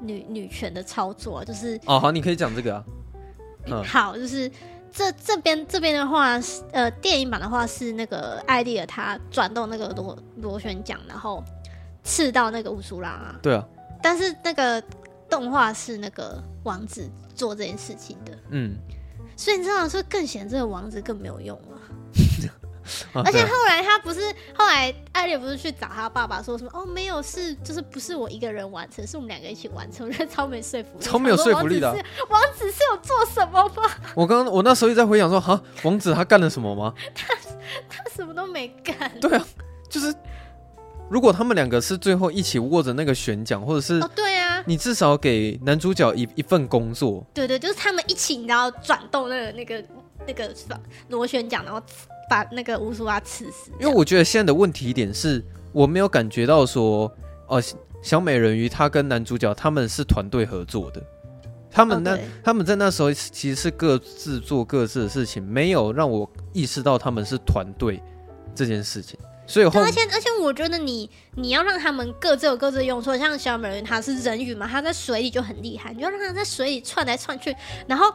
[0.00, 2.84] 女女权的操作，就是哦，好，你可以讲这个啊。
[3.66, 4.50] 嗯，好，就是
[4.90, 6.40] 这这边这边的话，
[6.72, 11.44] 呃，电影版的话是那个艾丽尔她转动那个螺螺旋桨，然后
[12.02, 13.38] 刺到那个乌苏拉啊。
[13.42, 13.62] 对啊，
[14.02, 14.82] 但是那个。
[15.28, 18.76] 动画是那个王子做这件事情的，嗯，
[19.36, 21.80] 所以你知道说更显这个王子更没有用了。
[23.12, 24.20] 而且后来他不是
[24.54, 31.90] 后来艾丽不是去找他爸爸说什么哦，没有，是就是不是我一个人完成，是我们两个一起完成，我觉得超没说服力，超没有说服力的。
[32.28, 33.90] 王子是有做什么吗？
[34.14, 36.94] 我刚刚我那时候一直在回想说，哈，王子他干了什么吗？
[37.12, 37.34] 他
[37.90, 39.12] 他什么都没干。
[39.20, 39.44] 对啊，
[39.90, 40.14] 就是。
[41.08, 44.35] 如果他们两个是最后一起握着那个悬桨，或者是哦，对啊，
[44.66, 47.24] 你至少给男主角一一份工作。
[47.32, 49.84] 对对，就是他们一起，然后转动那个那个
[50.26, 50.54] 那个
[51.08, 51.80] 螺旋桨，然后
[52.28, 53.70] 把那个乌苏拉刺死。
[53.80, 55.42] 因为我觉得现在的问题点是，
[55.72, 57.04] 我没有感觉到说，
[57.46, 57.62] 哦、呃，
[58.02, 61.02] 小美人鱼她跟男主角他们是团队合作的，
[61.70, 68.02] 他们那、哦、他们在那时候其实是各自做各自的事情，没有让我意识到他们是团队
[68.54, 69.18] 这件事情。
[69.46, 73.16] 所以后，而且而且，我觉得你你要让他们各自有各自的用处。
[73.16, 77.54] 像小美人鱼，她是人鱼嘛，她在水里就很厉害，你就让她在水里窜来窜去。
[77.86, 78.12] 然后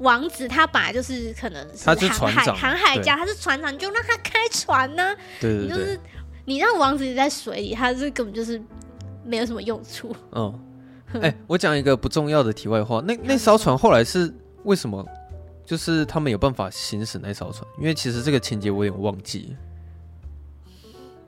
[0.00, 5.16] 王子他本来就是可能是航海航海家，他是船长，你就让他开船呢、啊。
[5.40, 6.00] 对对对，你就是
[6.44, 8.60] 你让王子在水里，他是根本就是
[9.24, 10.14] 没有什么用处。
[10.32, 10.60] 嗯，
[11.22, 14.32] 哎、欸，我讲一个不重要的题外话，那那艘船后来是
[14.64, 15.04] 为什么？
[15.64, 19.56] 就是他们有办法行驶那艘船，因为其实这个情节我有点忘记了。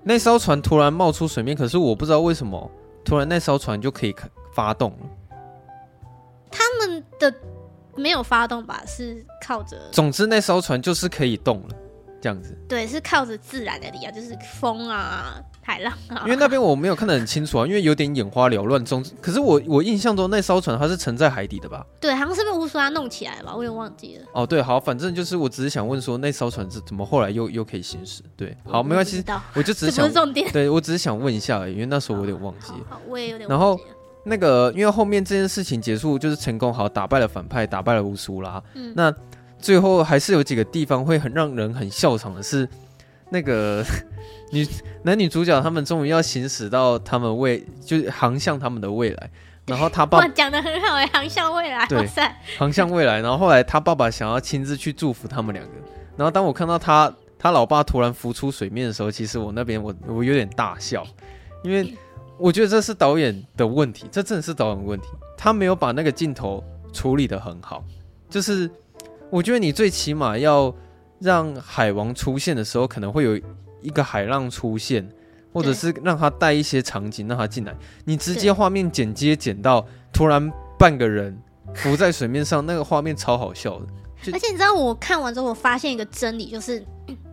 [0.08, 2.70] 那艘船突然冒出水面，可是我不知道为什么
[3.04, 4.14] 突然那艘船就可以
[4.54, 4.98] 发动了。
[6.48, 7.34] 他们的
[7.96, 8.80] 没有发动吧？
[8.86, 9.76] 是靠着……
[9.90, 11.74] 总之，那艘船就是可以动了，
[12.20, 12.56] 这样子。
[12.68, 15.40] 对，是靠着自然的力量，就是风啊。
[15.66, 16.22] 海浪啊！
[16.22, 19.04] 因为那边我没有看得很清楚啊，因为有点眼花缭乱中。
[19.20, 21.84] 可是我我印象中那艘船它是沉在海底的吧？
[22.00, 23.52] 对，好像是被乌苏拉弄起来吧？
[23.52, 24.24] 我有点忘记了。
[24.32, 28.22] 哦，对，好，反正就是我只是想问说那艘船是怎么后来又又可以行驶？
[28.36, 30.48] 对，好，没关系，我就只是想，重点。
[30.52, 32.86] 对，我只是想问一下而已，因为那时候我有点忘记了。
[32.88, 33.64] 好，我也有点忘记。
[33.64, 33.76] 然后
[34.22, 38.62] 那个，因为后面这件事情结束就是成功，好打败了反派，打败了乌苏拉。
[38.74, 38.92] 嗯。
[38.94, 39.12] 那
[39.58, 42.68] 最后还是有几个地方会很让人很笑场的是，
[43.30, 43.84] 那个
[44.52, 44.66] 女
[45.02, 49.30] 男女主角他们终于要行驶到他们未，就是航向他们的未来。
[49.66, 52.08] 然后他爸 讲的很好哎，航向未来，对，
[52.56, 53.20] 航向未来。
[53.20, 55.72] 然后后来他爸爸想要亲自去祝福他们两个。
[56.16, 61.04] 然后当我看到他他老爸突然浮出水面的时候，其实我那边我我有点大笑，
[61.64, 61.92] 因为
[62.38, 67.84] 我觉得这是导演的问题，这真的是导演的问题，他没有把那个镜头处理的很好。
[68.30, 68.70] 就是
[69.30, 70.74] 我觉得你最起码要
[71.18, 73.36] 让海王出现的时候，可能会有
[73.82, 75.08] 一个海浪出现。
[75.52, 77.74] 或者是让他带一些场景，让他进来。
[78.04, 81.34] 你直接画面剪接剪到突然半个人
[81.74, 83.86] 浮在水面上，那个画面超好笑的。
[84.34, 86.84] 而且你知道，我看完之后，我发现一个真理，就是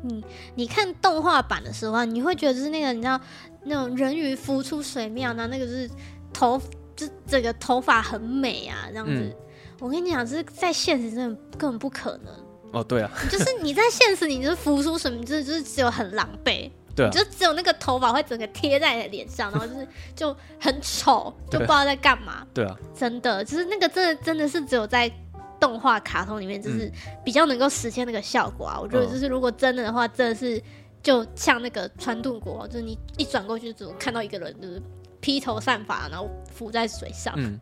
[0.03, 0.23] 你
[0.55, 3.19] 你看动画版的时候，你会觉得就是那个你知道
[3.65, 5.89] 那种人鱼浮出水面啊，那个就是
[6.31, 6.57] 头
[6.95, 9.11] 就整个头发很美啊，这样子。
[9.11, 9.35] 嗯、
[9.79, 12.33] 我跟你讲，这是在现实真的根本不可能。
[12.71, 16.71] 哦，对啊， 就是你在现实，你就是浮出水面，就是就是只有很狼狈。
[16.95, 22.45] 对、啊，就只有那个头发会整个贴在你的脸上，然后就是就很丑， 就不知道在干嘛。
[22.53, 25.11] 对啊，真的，就是那个真的真的是只有在
[25.59, 26.91] 动画卡通里面，就是
[27.23, 28.77] 比较能够实现那个效果啊。
[28.77, 30.61] 嗯、我觉得就是如果真的的话，真的是
[31.01, 34.79] 就像那个川顿国，就是你一转过去，就看到一个人就是
[35.19, 37.33] 披头散发，然后浮在水上。
[37.37, 37.59] 嗯。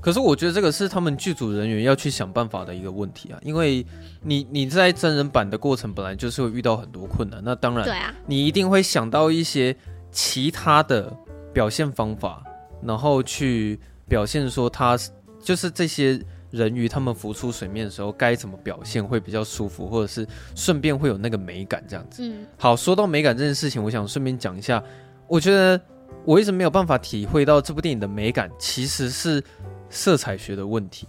[0.00, 3.84] 可是我觉得这个是他们剧组人员要去想办法的一个问题啊，因为
[4.22, 9.76] 你你在真人版的过程本来就是会遇到很多困难，那当然，对啊，你一定会想到一些
[10.10, 11.16] 其他的
[11.52, 12.42] 表现方法，
[12.82, 14.98] 然后去表现说他
[15.40, 16.20] 就是这些
[16.50, 22.22] 人鱼他们浮出水面的时候该怎么表现会比较舒服，或者是顺便会有那个美感这样子。
[22.26, 24.82] 嗯，好，说到美感这件事情，我想顺便讲一下，
[25.28, 25.80] 我觉得。
[26.24, 29.42] 我一直没有办法体会到这部电影的美感，其实是
[29.90, 31.06] 色彩学的问题。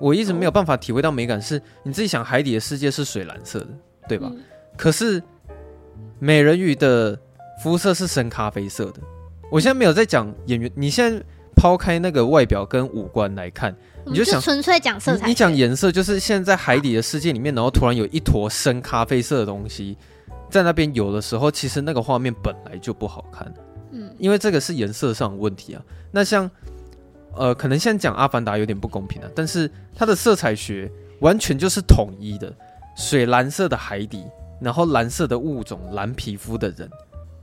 [0.00, 3.68] 我一直没有办法体会到美感，是你自己想，海底的世界是水蓝色的，
[4.08, 4.30] 对吧？
[4.76, 5.22] 可是
[6.18, 7.18] 美人鱼的
[7.62, 9.00] 肤色是深咖啡色的。
[9.50, 11.24] 我现在没有在讲演员，你现在
[11.54, 13.74] 抛开那个外表跟五官来看，
[14.04, 15.28] 你就想纯粹讲色彩。
[15.28, 19.96] 你讲颜色，就是现在在海底的世界里面，然后突然有一坨深咖啡色的东西
[20.50, 23.46] 在那边有的时候，其实那个画面本来就不好看。
[23.92, 26.50] 嗯因为这个是颜色上的问题啊，那像，
[27.36, 32.52] 呃，可能现在讲《阿凡达》有点不公平啊，但是它的色彩学完全就是统一的，
[32.96, 34.24] 水蓝色的海底，
[34.60, 36.88] 然后蓝色的物种，蓝皮肤的人，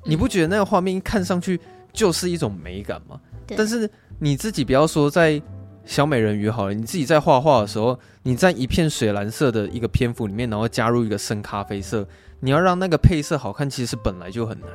[0.05, 1.59] 你不觉得那个画面看上去
[1.91, 3.19] 就是一种美感吗？
[3.57, 3.89] 但是
[4.19, 5.41] 你自己不要说在
[5.83, 12.07] 小美人鱼好了，你自己在画画的时候，你在一片水蓝色的一个篇幅里面，然后加入一个深咖啡色，
[12.39, 14.69] 你要让那个配色好看，其实本来就很难，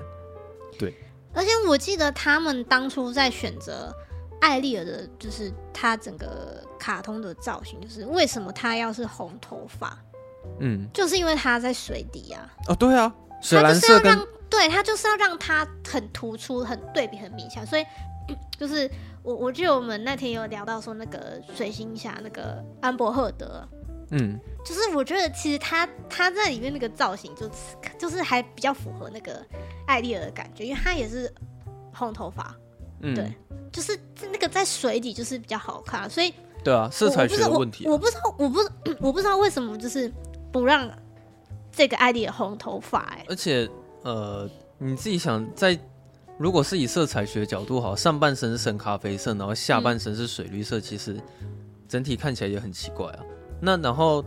[0.78, 0.94] 对。
[1.32, 3.94] 而且我记得他们当初在选择
[4.40, 9.98] 艾丽尔的，就是他整个卡通的造型，就是为什么他要是红头发？
[10.60, 12.48] 嗯，就是因为他在水底啊。
[12.68, 14.18] 哦，对啊，水蓝色跟
[14.48, 17.66] 对，他就是要让他很突出、很对比、很明显。
[17.66, 17.84] 所以
[18.58, 18.88] 就是
[19.22, 23.66] 我，我记得我们那天有聊到说，那个水行侠那个安伯赫德。
[24.12, 27.50] 嗯，就是我觉得其实他他在里面那个造型就
[27.98, 29.44] 就是还比较符合那个
[29.88, 31.28] 艾丽尔的感觉，因为他也是
[31.92, 32.54] 红头发，
[33.00, 33.32] 嗯，对，
[33.72, 33.98] 就是
[34.32, 36.32] 那个在水底就是比较好看，所以
[36.64, 38.58] 对啊，色彩学的问题，我不知道，我不
[39.00, 40.12] 我不知道为什么就是
[40.50, 40.90] 不让
[41.70, 43.68] 这个艾丽尔红头发，哎，而且
[44.02, 45.78] 呃，你自己想在
[46.38, 51.20] 如果是以色彩学的角度好，上半身是深咖啡色，然后下半身是水绿色，嗯，其实
[51.88, 53.20] 整体看起来也很奇怪啊。
[53.60, 54.24] 那然后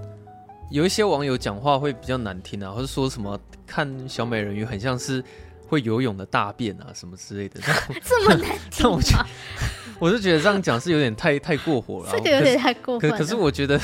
[0.72, 5.24] 有一些网友讲话会比较难听啊，或者说什么看小美人鱼很像是
[5.70, 7.62] 会游泳的大便啊什么之类的，
[8.04, 9.00] 这么难听。
[9.14, 9.26] 但
[10.00, 12.12] 我就觉得这样讲是有点太 太过火了。
[12.12, 13.18] 这个有点太过分了。
[13.18, 13.80] 可可是我觉得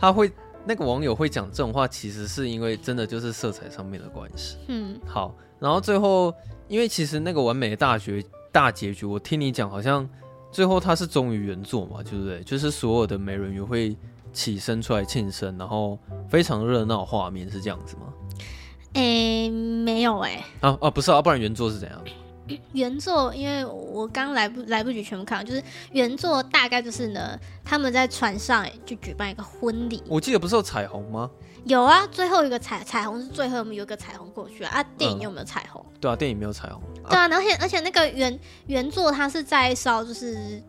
[0.00, 0.30] 他会
[0.66, 4.58] 那个网友会讲这种话，其实是因为真的就是色彩上面的关系。
[4.66, 5.34] 嗯，好。
[5.58, 6.34] 然后最后，
[6.66, 8.22] 因为其实那个完美的大学
[8.52, 10.08] 大结局，我听你讲好像
[10.52, 12.42] 最后他是忠于原作嘛，对不对？
[12.42, 13.96] 就是所有的美人鱼会。
[14.30, 18.12] 起身出来庆生，然后非常热闹，画面是这样子吗？
[18.94, 20.68] 诶、欸，没有诶、欸。
[20.68, 22.00] 啊啊，不是啊，不然原作是怎样？
[22.72, 25.62] 原作因为我刚来不来不及全部看，就是
[25.92, 30.02] 原作大概就是呢，他们在船上就举办一个婚礼。
[30.08, 31.30] 我记得不是有彩虹吗？
[31.64, 34.76] 有啊，最后一个彩彩虹是最后我们有一个彩虹过去啊。
[34.76, 35.84] 啊，电影有没有彩虹？
[36.00, 36.80] 对啊，电影没有彩虹。
[37.10, 40.62] 对啊，而且而且那个原原作它是在烧，就是。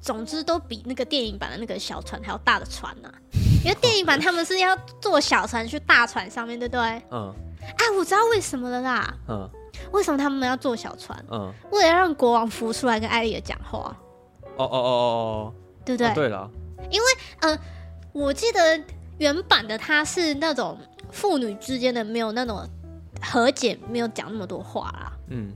[0.00, 3.18] 总之都比那个电影版的那个小船还要大的船呢、啊，
[3.64, 7.02] 因为电影版他们是要坐小船去大船上面，对不对？
[7.10, 7.34] 嗯。
[7.76, 9.14] 哎，我知道为什么了啦。
[9.28, 9.50] 嗯。
[9.92, 11.24] 为什么他们要坐小船？
[11.30, 11.52] 嗯。
[11.70, 13.96] 为了让国王浮出来跟艾丽尔讲话。
[14.56, 15.54] 哦哦哦哦哦。
[15.84, 16.14] 对不对？
[16.14, 16.50] 对了。
[16.90, 17.06] 因为
[17.40, 17.58] 呃，
[18.12, 18.80] 我记得
[19.18, 20.78] 原版的他是那种
[21.10, 22.66] 父女之间的没有那种
[23.20, 25.12] 和解没有讲那么多话啦。
[25.28, 25.52] 嗯，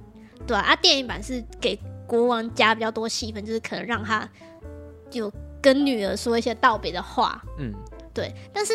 [0.46, 4.28] 对啊，啊电影版是给国王加比较多戏份，就是可能让他
[5.10, 7.42] 就跟女儿说一些道别的话。
[7.58, 7.72] 嗯，
[8.12, 8.72] 对，但是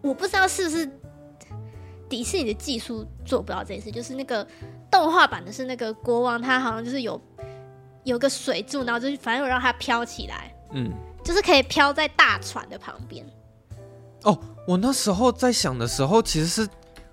[0.00, 0.90] 我不知道是不是
[2.08, 4.46] 迪士尼的技术做不到这件事，就是那个
[4.90, 7.20] 动画版的是那个国王，他好像就是有
[8.04, 10.92] 有个水柱，然后就是反正有让他飘起来，嗯，
[11.24, 13.24] 就是可以飘在大船的旁边。
[14.22, 16.68] 哦，我那时候在想的时候，其实是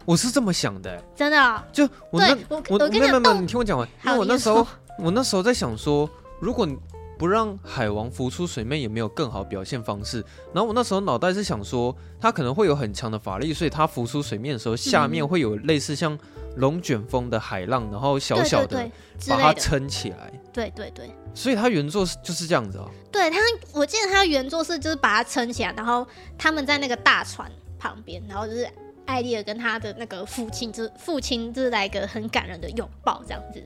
[0.05, 4.65] 我是这么想的，真的、哦，就我那我我我跟你讲，你听我讲完，因为我那时候
[4.99, 6.77] 我那时候在想说，如果你。
[7.17, 10.23] 不让海王浮出水面，也没有更好表现方式？
[10.53, 16.17] 然后我那时候脑袋是想说，他可能会有很强的法力，所以他浮出水面的时候，下面会有类似像
[16.57, 18.89] 龙卷风的海浪，然后小小的
[19.29, 20.31] 把它撑起来。
[20.51, 22.89] 对对对，所以他原作是就是这样子啊。
[23.11, 23.37] 对他，
[23.73, 26.05] 我记得他原作是就是把它撑起来，然后
[26.37, 27.49] 他们在那个大船
[27.79, 28.67] 旁边，然后就是
[29.05, 33.63] 艾丽尔跟他的那个父亲，就是父亲就是来一个很感人的拥抱这样子。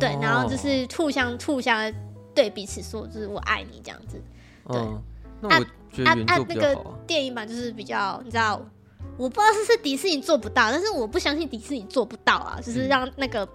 [0.00, 1.92] 对，然后就是互相互相。
[2.34, 4.20] 对彼此说，就是我爱你这样子。
[4.66, 5.02] 对，嗯、
[5.42, 6.14] 那我觉得
[6.48, 6.76] 那个
[7.06, 8.60] 电影版就是比较，你知道，
[9.16, 13.46] 我不知道是不是迪士尼做不到，但是我不相信迪士尼做不到啊，就是让那个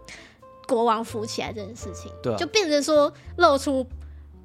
[0.67, 3.85] 国王浮起来这件事情，对、嗯，就变成说露出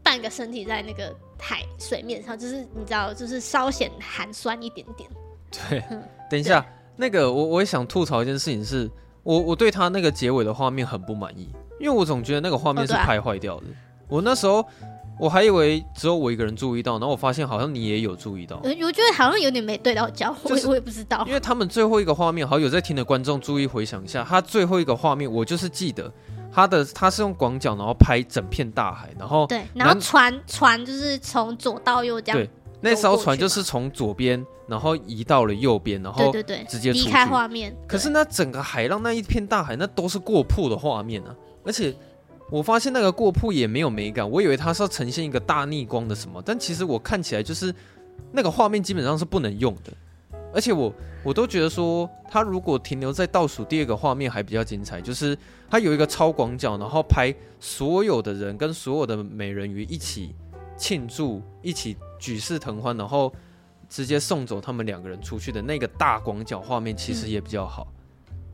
[0.03, 5.09] 半个身体在那个海水面上，就是你知道，就是稍显寒酸一点点。
[5.69, 6.65] 对，嗯、等一下，
[6.97, 8.91] 那个我我也想吐槽一件事情是，
[9.23, 13.67] 我我对他那个结尾的画面很不满意，因为我总觉得那个画面是拍坏掉的。
[13.67, 13.69] 哦
[14.15, 14.65] 我那时候
[15.19, 18.61] 我还以为只有我一个人注意到，然后我发现好像你也有注意到。
[18.63, 21.25] 我我觉得好像有点没对到焦，我我也不知道。
[21.27, 26.13] 因为他们最后一个画面，好有在听的观众注意回想一下，他最后一个画面，我就是记得
[26.53, 32.39] 他的他是用广角，然后拍整片大海，然后对，然后船船就是从左到右这样。
[32.39, 32.49] 对，
[32.81, 37.77] 那艘船就是从左边，然后移到了右边，然后对对对，直接离开画面。
[37.89, 41.35] 可是那整个海浪那一片大海，那都是过曝的画面啊，
[41.65, 41.93] 而且。
[42.51, 47.75] 我发现那个过曝也没有美感，我以为它是要呈现一个大逆光的什么，但其实我看起来就是
[48.33, 49.93] 那个画面基本上是不能用的，
[50.53, 50.93] 而且我
[51.25, 55.37] 我都觉得说，它如果停留在倒数第二个画面还比较精彩，就是
[55.71, 60.35] 它有一个超广角，然后拍所有的人跟所有的美人鱼一起
[60.77, 63.33] 庆祝，一起举世腾欢，然后
[63.89, 67.89] 直接送走他们两个人出去的那个大广角画面，其实也比较好。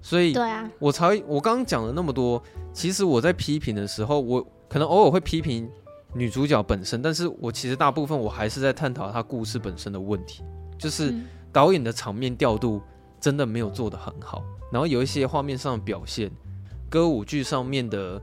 [0.03, 2.42] 所以，对啊，我才我刚刚讲了那么多，
[2.72, 5.70] 其实我在批评的时候，我可能偶尔会批评
[6.14, 10.42] 女主角本身，但是我其实大部分我还是在探讨她故事本身的问题，
[10.78, 11.14] 就是
[11.53, 12.80] 导演的场面调度
[13.20, 14.42] 真的没有做得很好，
[14.72, 16.30] 然后有一些画面上的表现，
[16.88, 18.20] 歌舞剧上面的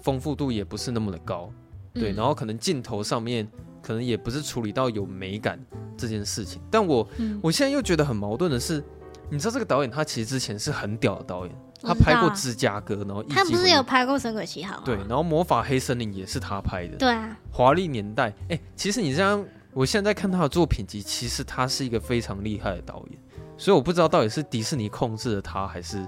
[0.00, 1.50] 丰富度也不是那么的高，
[1.92, 3.48] 对，然后可能镜头上面
[3.82, 5.58] 可能也不是处理到有美感
[5.96, 7.08] 这件事情，但我
[7.42, 8.84] 我现在又觉得很矛盾的是。
[9.30, 14.64] 你知道这个导演，他其实之前是很屌的导演，他拍过《芝加哥》，然后他不是有拍过《神鬼奇？
[14.84, 16.96] 对，然后《魔法黑森林》也是他拍的。
[16.96, 23.18] 对啊，《华丽年代》哎，其实你这样，我现在看他的作品集，其实他是一个非常厉害的导演，
[23.56, 26.06] 所以我不知道到底是迪士尼控制了他，还是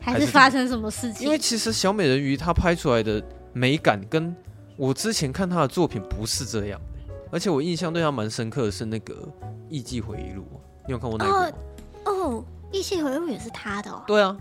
[0.00, 1.26] 还是发生什么事情？
[1.26, 4.34] 因为其实小美人鱼他拍出来的美感，跟
[4.76, 6.80] 我之前看他的作品不是这样，
[7.32, 9.14] 而且我印象对他蛮深刻的是那个
[9.68, 10.42] 《艺伎回忆录》，
[10.86, 11.56] 你有看过那个吗？
[12.04, 12.12] 哦。
[12.12, 12.44] Oh.
[12.72, 14.02] 异性回忆录也是他的哦。
[14.06, 14.34] 对啊，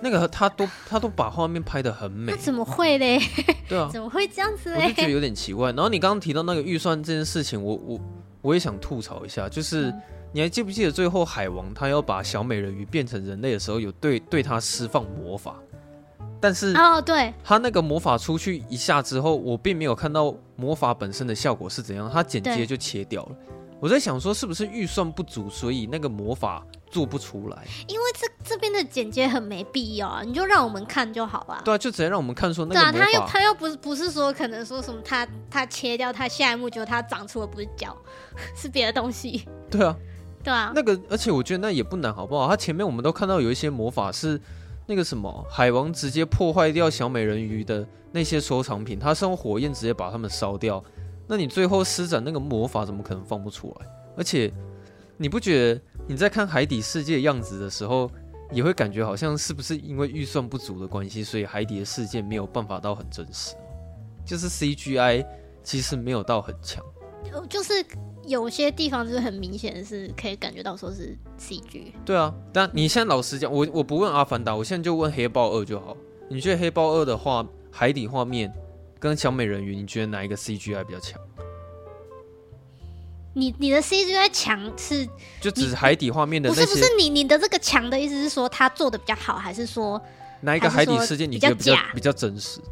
[0.00, 2.32] 那个他都他都把画面拍的很美。
[2.32, 3.20] 那怎么会嘞？
[3.68, 4.84] 对啊，怎么会这样子嘞？
[4.84, 5.70] 我就觉得有点奇怪。
[5.72, 8.00] 然后你刚刚提到那个预算这件事情，我我
[8.40, 10.02] 我也想吐槽一下，就是、嗯、
[10.32, 15.54] 你还记不记得最后海王他要把小美人鱼变成人类的时候，有对对他释放魔法？
[16.40, 23.36] 但是哦，对，他那个魔法出去一下之后，我并没有看到魔法本身的效果是怎样，他剪接就切掉了。
[23.80, 26.64] 我在想说，是不是预算不足，所以那个魔法？
[26.90, 31.60] 做不出来，因为这这边的剪接很没必要啊，你就让我们看就好了。
[31.64, 32.80] 对啊，就直接让我们看说那个。
[32.80, 37.96] 对啊，他又他又不是不是说可能说什么他他切掉他下一幕，结果他长出的不是脚，
[38.54, 39.44] 是别的东西。
[39.68, 39.96] 对啊，
[40.44, 42.46] 对啊，那个而且我觉得那也不难，好不好？
[42.46, 44.40] 他前面我们都看到有一些魔法是
[44.86, 50.80] 那个什么海王直接破坏掉小美人鱼的那些收藏品，他是用火焰直接把它们烧掉。
[51.26, 53.86] 那你最后施展那个魔法，怎么可能放不出来？
[54.16, 54.52] 而且。
[55.16, 58.10] 你不觉得你在看海底世界样子的时候，
[58.50, 63.54] 也会感觉好像是不是因为预算不足的关系，所以海底的世界没有办法到很真实？
[64.26, 65.24] 就是 CGI
[65.62, 66.84] 其实没有到很强，
[67.48, 67.72] 就是
[68.26, 71.92] 有些地方就是很明显是可以感觉到说是 CG。
[72.04, 75.96] 对啊，但你现在老实讲，我我不问阿凡达，我现在就问黑豹二就好。
[76.28, 78.52] 你觉得黑豹二的话，海底画面
[79.04, 81.20] 跟小美人鱼，你觉得哪一个 CGI 比较强？
[83.34, 85.06] 你你的 CGI 强是
[85.42, 86.62] 就只是海底画面的那些？
[86.62, 90.00] 不是不是你你的这个强的意思是说他做的比较好，还是说
[90.40, 92.62] 哪一个海底世界你觉得比较比较，比较真实？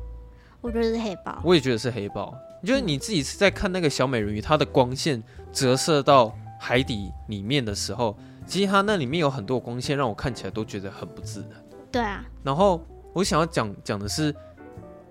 [0.63, 2.35] 我觉得是黑豹，我也觉得是黑豹。
[2.63, 5.23] 你觉得你自己是在看那个小美人鱼，它的光线
[5.53, 8.17] 折射到海底里面的时候，
[8.47, 11.51] 其实它那里面有很多光线，让我看起来都觉得很不自然。
[11.91, 12.25] 对啊。
[12.43, 14.35] 然后我想要讲讲的是，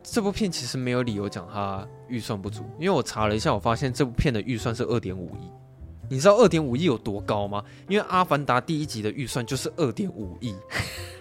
[0.04, 5.50] 这部片其实没有理由讲它预算不足，因为我查了一下，我发现这部片的预算是二点五亿。
[6.10, 7.64] 你知道二点五亿有多高吗？
[7.88, 10.56] 因为《阿凡达》第一集的预算就是二点五亿，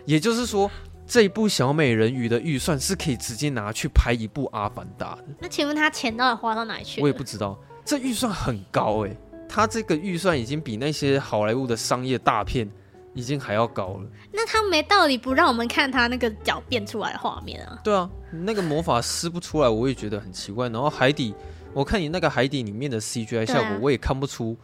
[0.05, 0.71] 也就是说。
[1.07, 5.25] 这一部小美人鱼的预算是可以直接拿去拍一部阿凡达的。
[5.41, 7.03] 那请问他钱到底花到哪里去？
[7.03, 7.59] 我也不知道。
[7.85, 9.17] 这预算很高诶、欸，
[9.49, 12.71] 他这个预算已经比那些好莱坞的商业大片
[13.15, 14.09] 已经还要高了。
[14.33, 17.79] 那他没道理不让我们看他那个脚变出来的画面啊？
[17.83, 20.69] 对啊，那个魔法施不出来，我也觉得很奇怪。
[20.69, 21.35] 然后海底，
[21.73, 24.57] 我看你那个海底里面的 CGI 效果，啊、我也看不出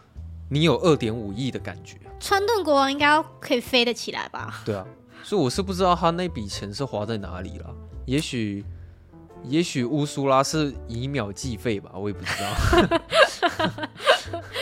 [0.49, 1.97] 你有二点五亿的感觉。
[2.21, 4.63] 川顿国王应该可以飞得起来吧？
[4.65, 4.87] 对啊。
[5.23, 7.75] 所以我是不知道他那笔钱是花在哪里了，
[8.05, 8.65] 也许，
[9.49, 13.89] 也许乌苏拉是以秒计费吧，我也不知道，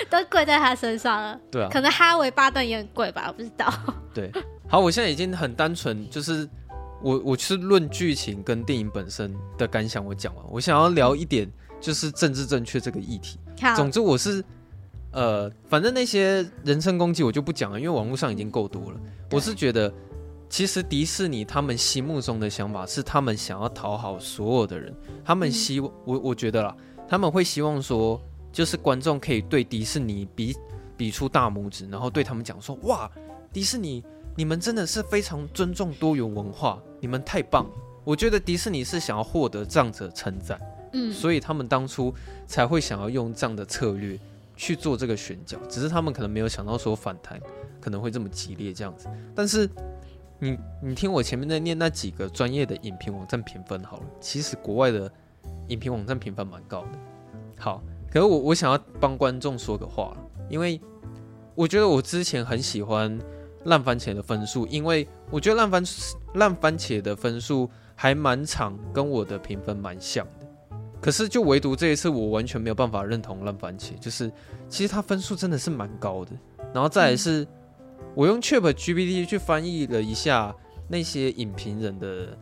[0.11, 1.41] 都贵在他身上了。
[1.51, 3.73] 对啊，可能哈维巴顿也很贵吧，我不知道。
[4.13, 4.31] 对，
[4.69, 6.49] 好，我现在已经很单纯，就是
[7.03, 10.45] 我我是论剧情跟电影本身的感想，我讲完。
[10.51, 13.39] 我想要聊一点，就是政治正确这个议题。
[13.61, 14.45] 好总之我是，
[15.13, 19.01] 呃，反正那些人身攻击我就不讲了，因为网络上已经够多了。
[19.31, 19.93] 我是觉得。
[20.55, 24.95] 其实迪士尼他们心目中的想法是，他们想要讨好所有的人，
[25.25, 26.77] 他们希望我我觉得啦，
[27.09, 30.55] 他们会希望说，就是观众可以对迪士尼比
[30.97, 33.11] 比出大拇指，然后对他们讲说，哇，
[33.53, 34.05] 迪士尼
[34.37, 37.69] 你们真的是非常尊重多元文化，你们太棒。
[38.05, 40.61] 我觉得迪士尼是想要获得这样子的称赞，
[40.93, 42.15] 嗯，所以他们当初
[42.47, 44.17] 才会想要用这样的策略
[44.55, 47.41] 去做这个选角，只是他们可能没有想到说反弹
[47.81, 49.69] 可能会这么激烈这样子，但是。
[50.41, 55.11] 你你听我前面在念那几个专业的影评网站评分好了，其实国外的
[55.69, 56.99] 影评网站评分蛮高的。
[57.57, 60.15] 好，可是我我想要帮观众说个话，
[60.51, 60.81] 因为
[61.55, 63.19] 我觉得我之前很喜欢
[63.65, 65.85] 烂番茄的分数，因为我觉得烂番
[66.35, 70.47] 烂番茄的分数还蛮长，跟我的评分蛮像的。
[71.01, 74.31] 可是就唯独这一次，我完全没有办法认同烂番茄，就是
[74.69, 76.33] 其实它分数真的是蛮高的，
[76.75, 77.43] 然后再来是。
[77.43, 77.49] 嗯
[78.15, 80.55] 我用 ChatGPT 去翻译了一下
[80.89, 82.37] 那些影评人的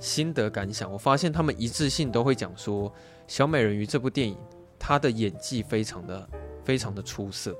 [0.00, 2.90] 心得感想，我发现他们一致性都会讲说，
[3.28, 4.36] 《小美人鱼》这部电影，
[4.78, 6.28] 她的演技非常的
[6.64, 7.50] 非常的出色。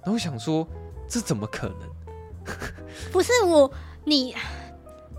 [0.00, 0.66] 然后我想说，
[1.08, 1.88] 这怎么可能？
[3.10, 3.70] 不是我，
[4.04, 4.34] 你，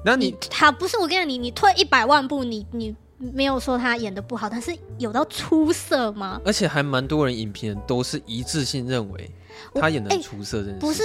[0.06, 6.40] 那你他不是我跟你讲，你你退一百万步，你你没有说他演的不好，但是有到出色吗？
[6.46, 9.30] 而且还蛮多人影评人都是一致性认为。
[9.74, 11.04] 他演的出色，真的、欸、不是，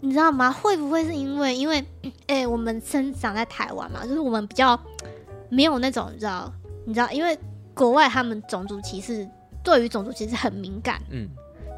[0.00, 0.50] 你知道吗？
[0.50, 1.84] 会不会是因为因为，
[2.26, 4.78] 哎、欸，我们生长在台湾嘛，就是我们比较
[5.48, 6.52] 没有那种，你知道，
[6.84, 7.38] 你知道，因为
[7.74, 9.28] 国外他们种族歧视，
[9.62, 11.28] 对于种族歧视很敏感，嗯，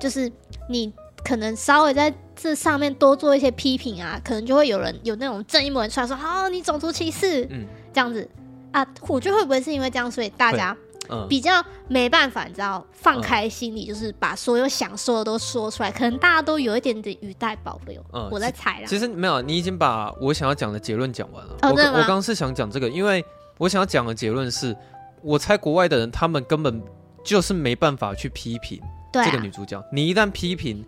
[0.00, 0.30] 就是
[0.68, 0.92] 你
[1.24, 8.28] 可能稍微在这上面多做一些批评啊，可能就会有人有那种正义魔人出来说，好、哦，你种族歧视，嗯，这样子
[8.72, 10.76] 啊，我觉得会不会是因为这样，所以大家。
[11.08, 15.90] 嗯、比较没办法，你知道，放开心里，就是把所有想说的都说出来。
[15.90, 18.04] 嗯、可能大家都有一点点语带保留。
[18.12, 18.86] 嗯，我在猜啦。
[18.86, 21.56] 其实没有，你已经把我想要讲的结论讲完了。
[21.62, 23.24] 哦、我我刚刚是想讲这个，因为
[23.58, 24.76] 我想要讲的结论是，
[25.22, 26.82] 我猜国外的人他们根本
[27.24, 28.80] 就是没办法去批评
[29.12, 29.78] 这个女主角。
[29.78, 30.84] 啊、你一旦批评，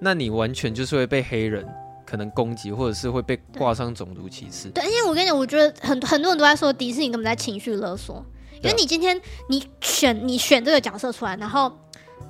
[0.00, 1.66] 那你完全就是会被黑人
[2.04, 4.68] 可能攻击，或者是会被挂上种族歧视。
[4.70, 8.24] 对，因为我跟你讲，我觉得很很多人都在说迪士尼根本在情绪勒索。
[8.62, 11.70] 因为你今天你选你选这个角色出来，然后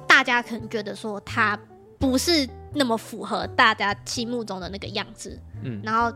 [0.07, 1.59] 大家可能觉得说他
[1.99, 6.11] 不是那么符合大家心目中的那个样子，嗯，然后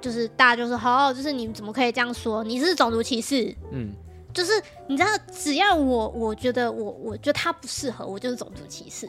[0.00, 2.44] 就是大家就说，哦，就是你怎么可以这样说？
[2.44, 3.92] 你是种族歧视，嗯，
[4.32, 4.52] 就是
[4.88, 9.08] 你知道，只要我我觉得我我觉得他不适合，我就是种族歧视，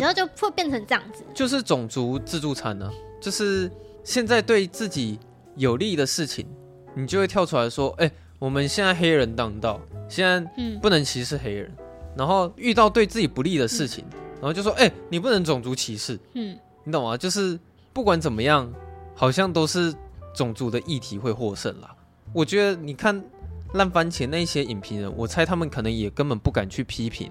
[0.00, 2.90] 然后就会变成这样子，就是种族自助餐呢，
[3.20, 3.70] 就是
[4.02, 5.18] 现在对自己
[5.56, 6.46] 有利的事情，
[6.94, 8.10] 你就会跳出来说，哎。
[8.42, 10.40] 我们现在黑人当道，现在
[10.80, 11.84] 不能歧视黑人，嗯、
[12.18, 17.16] 然后遇到对自己不利的事情，嗯、然后就说：“哎、欸，你不能种族歧视。”嗯，你懂吗？
[17.16, 17.56] 就是
[17.92, 18.68] 不管怎么样，
[19.14, 19.94] 好像都是
[20.34, 21.94] 种族的议题会获胜啦。
[22.32, 23.22] 我觉得你看
[23.74, 27.30] 烂番茄那些影评人，我猜他们可能也根本不敢去批评，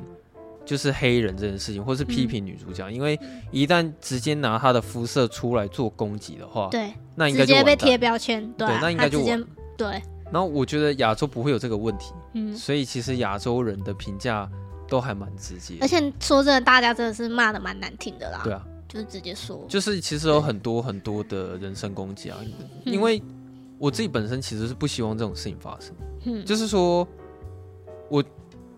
[0.63, 3.19] 就是黑人这件事情，或是批评女主角，嗯、因为
[3.51, 9.45] 一旦直接拿她的肤色出来做攻击的话，对，那应该就直接被贴标签，对，对，那应该就完，
[9.75, 10.01] 对。
[10.31, 14.49] 然后我觉得亚洲不会有这个问题，嗯，所以其实亚洲人的评价
[14.87, 15.77] 都还蛮直接。
[15.81, 18.41] 而且说真的，大家真的是骂的蛮难听的啦。
[18.43, 22.37] 对啊，就是直接说，就是其实有很多很多的人身攻击啊，
[22.85, 23.21] 因为
[23.77, 25.93] 我自己本身其实是不希望这种事情发生。
[26.25, 27.07] 嗯，就是说
[28.09, 28.23] 我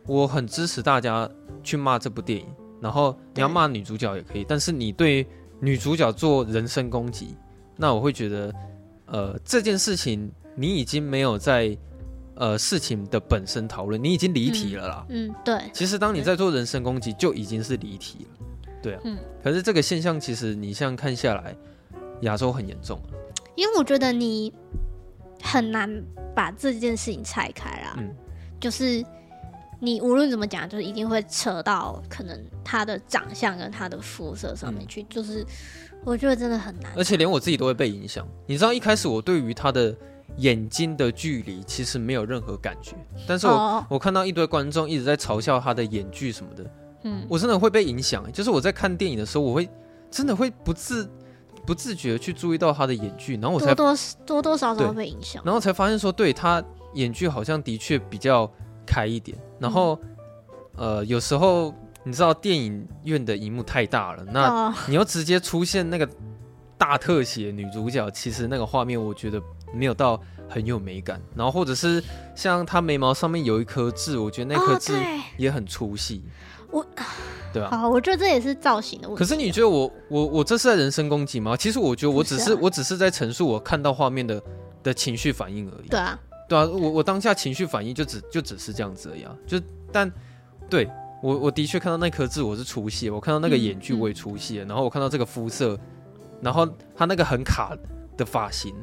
[0.06, 1.30] 我很支持大家
[1.64, 2.48] 去骂这部电影，
[2.82, 5.28] 然后你要骂女主角也可以，但是你对
[5.60, 7.36] 女主角做人身攻击，
[7.76, 8.54] 那我会觉得，
[9.06, 11.78] 呃，这件事情你已经没有在。
[12.36, 15.06] 呃，事情的本身讨论，你已经离题了啦。
[15.10, 15.62] 嗯，嗯，对。
[15.72, 18.48] 其实当你在做人身攻击，就已经是离题了。
[18.82, 19.02] 对啊。
[19.04, 19.20] 嗯。
[19.44, 21.56] 可是这个现象，其实你像看下来，
[22.22, 23.00] 亚洲很严重。
[23.54, 24.52] 因为我觉得你
[25.44, 27.94] 很难把这件事情拆开啦。
[28.00, 28.10] 嗯。
[28.60, 29.06] 就是
[29.80, 35.04] 你无论怎么讲，就是一定会扯到可能他的长相跟他的肤色上面去。
[35.04, 35.06] 嗯。
[35.08, 35.46] 就是
[36.04, 36.92] 我觉得真的很难。
[36.98, 38.28] 而且连我自己都会被影响。
[38.48, 39.96] 你知道一开始我对于他的。
[40.38, 42.96] 眼睛的距离其实没有任何感觉，
[43.28, 43.84] 但是我、oh.
[43.90, 46.66] 我看到一堆观众一直在嘲笑他的眼距什么的，
[47.04, 48.26] 嗯，我真的会被影响。
[48.32, 49.70] 就是我在看电影的时候，我会
[50.10, 51.08] 真的会不自
[51.68, 56.64] 不自觉去注意到他的眼距，然后我才多多多多少少会被影响，然后才发现说，对他
[56.96, 58.52] 眼距好像的确比较
[58.88, 59.38] 开一点。
[59.60, 60.00] 然后、
[60.78, 61.72] 嗯、呃，有时候
[62.04, 66.10] 你知道电影院的荧幕太大了，那你要直接出现那个
[66.76, 69.40] 大特写女主角，其实那个画面我觉得。
[69.74, 72.02] 没有到很有美感，然后或者是
[72.36, 74.94] 像他眉毛上面有一颗痣，我觉得那颗痣
[75.38, 76.24] 也很粗细。
[76.70, 76.86] 我，
[77.54, 79.20] 对啊，好，我觉得这也是造型的问题。
[79.20, 81.56] 可是你觉得我我我这是在人身攻击吗？
[81.56, 84.42] 其实我觉得我只是，我只是在陈述我看到画面的
[84.82, 85.88] 的情绪反应而已。
[85.88, 86.20] 对啊，
[86.50, 89.36] 对啊，我我当下情绪反应就只就只是这样子而已啊。
[89.46, 89.62] 就
[89.92, 90.12] 但
[90.68, 90.90] 对
[91.22, 95.80] 我我的确看到那颗痣我是粗细，我看到那个眼距我也粗细、嗯嗯，然后我看到这个肤色，
[96.42, 97.78] 然后他那个很卡
[98.18, 98.74] 的发型。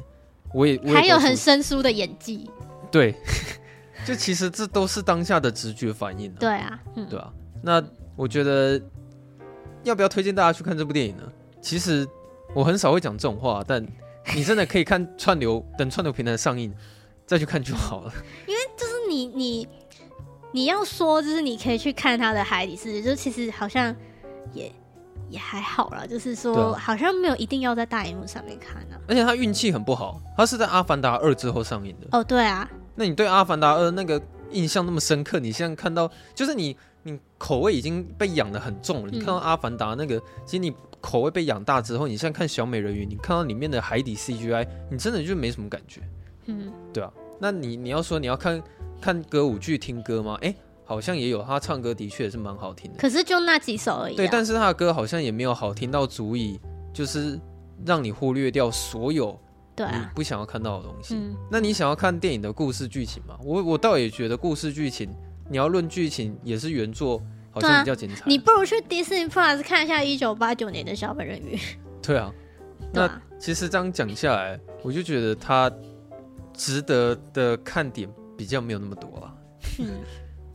[0.53, 2.49] 我也，我也还有很生疏的演技，
[2.91, 3.15] 对，
[4.05, 6.35] 就其实这都是当下的直觉反应、啊。
[6.39, 7.31] 对啊，嗯、对啊。
[7.61, 7.83] 那
[8.15, 8.81] 我觉得
[9.83, 11.23] 要不要推荐大家去看这部电影呢？
[11.61, 12.07] 其实
[12.53, 13.85] 我很少会讲这种话，但
[14.35, 16.73] 你真的可以看串流， 等串流平台上映
[17.25, 18.13] 再去看就好了。
[18.47, 19.67] 因为就是你你
[20.51, 23.95] 你要说，就是你可以去看他的《海底世界》，就其实好像
[24.53, 24.71] 也。
[25.31, 29.01] 也还好啦，就是说，好像没有一定要在大荧幕上面看呢、啊。
[29.07, 32.07] 而且他运气很不好，他是在《阿凡达二》之后上映的。
[32.11, 32.69] 哦，对啊。
[32.95, 34.21] 那你对《阿凡达二》那个
[34.51, 35.39] 印象那么深刻？
[35.39, 39.11] 你现在看到，就是你你口味已经被养的很重了。
[39.11, 46.01] 嗯、你看到《阿凡达》那个，其实你口味被养大之后，你现在看《小美人鱼》，你看到里面的海底 CGI，你真的就没什么感觉。
[46.47, 47.11] 嗯，对啊。
[47.39, 48.61] 那你你要说你要看
[48.99, 50.37] 看歌舞剧听歌吗？
[50.41, 50.55] 哎、欸。
[50.91, 54.17] 好像也有，他唱歌的确也是蛮好听的，可是就那几首而已、啊。
[54.17, 56.59] 对，但是他的歌好像也没有好听到足以，
[56.93, 57.39] 就是
[57.85, 59.39] 让你忽略掉所有
[59.73, 61.15] 对你不想要看到的东西。
[61.15, 63.39] 嗯、那你想要看电影的故事剧情吗？
[63.41, 65.09] 我我倒也觉得故事剧情，
[65.49, 67.21] 你要论剧情也是原作
[67.51, 68.23] 好像比较精彩、啊。
[68.27, 71.57] 你不如去迪士尼 Plus 看一下一九八九年的小美人鱼。
[72.03, 72.29] 对啊，
[72.91, 75.71] 那其实这样讲下来，我就觉得他
[76.53, 79.35] 值得的看点比较没有那么多了。
[79.79, 79.87] 嗯。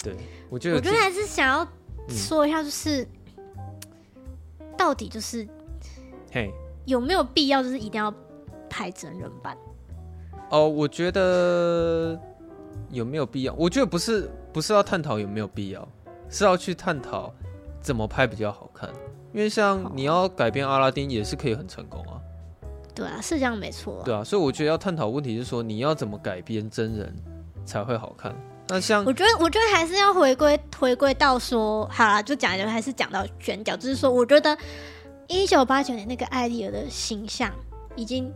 [0.07, 0.17] 对，
[0.49, 1.67] 我觉得，我觉得还是想要
[2.09, 3.03] 说一下，就是、
[3.37, 5.47] 嗯、到底就是，
[6.31, 6.53] 嘿，
[6.85, 8.13] 有没有必要就是一定要
[8.71, 9.57] 拍真人版？
[10.51, 12.17] 哦，我觉得
[12.91, 13.53] 有没有必要？
[13.55, 15.89] 我觉得不是，不是要探讨有没有必要，
[16.31, 17.35] 是要去探讨
[17.81, 18.89] 怎么拍比较好看。
[19.33, 22.21] 因为像你要改编阿拉丁也是可以很成功啊。
[22.95, 24.03] 对啊，是这样没错、啊。
[24.05, 27.15] 对啊，所以我觉得要探讨问题是说，你要怎么改编真人
[27.65, 28.35] 才会好看。
[28.69, 34.57] 那像我觉得，我觉得还是要回归回归到说，好了，就讲就还是讲到选角，就是说，我觉得
[35.29, 37.53] 一九八九年那个艾丽尔的形象
[37.95, 38.33] 已经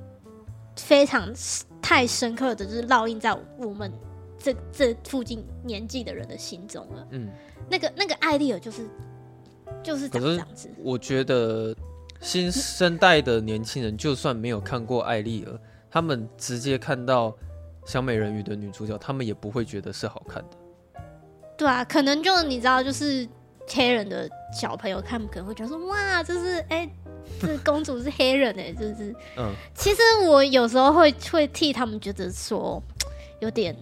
[0.77, 1.29] 非常
[1.83, 3.93] 太深刻的，就是烙印在我们
[4.39, 7.07] 这这附近年纪的人的心中了。
[7.11, 7.29] 嗯，
[7.69, 8.89] 那个那个艾丽尔就是
[9.83, 10.71] 就是长这样子。
[10.79, 11.75] 我觉得
[12.21, 15.61] 新生代的年轻人，就算没有看过艾丽尔，
[15.91, 17.37] 他们直接看到。
[17.85, 21.03] 小美人鱼的女主角，他们也不会觉得是好看的。
[21.57, 23.29] 对啊，可能就你知道，就是
[23.69, 26.91] 黑人的小朋友看，可能会觉得说，哇，这是哎、欸，
[27.41, 29.53] 这公主是黑人哎、欸，就是 嗯。
[29.75, 32.83] 其实我有时候会会替他们觉得说，
[33.41, 33.77] 有点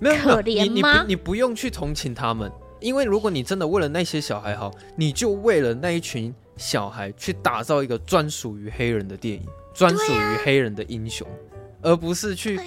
[0.00, 0.92] 可怜吗？
[0.92, 2.50] 你你，你不用去同情他们，
[2.80, 11.26] 因为如果你真的为了那些小孩好，你就为了那一群小孩去打造一个专属于黑人的电影，专属于黑人的英雄。
[11.82, 12.60] 而不是去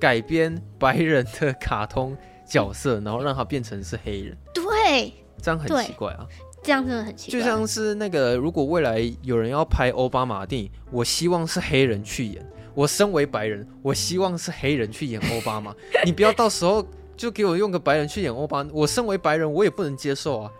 [0.00, 2.16] 改编白人的卡通
[2.46, 4.36] 角色，然后让他变成是黑人。
[4.52, 6.26] 对，这样很奇怪啊！
[6.62, 7.40] 这样真的很奇怪。
[7.40, 12.44] 就像是那个，如果未来有人要拍奥巴马电影，我希望是黑人去演。
[12.74, 15.74] 我身为白人，我希望是黑人去演奥巴马。
[16.06, 16.86] 你不要到时候
[17.16, 20.50] 就给我用个白人去演欧巴，我身为白人，我也不能接受啊。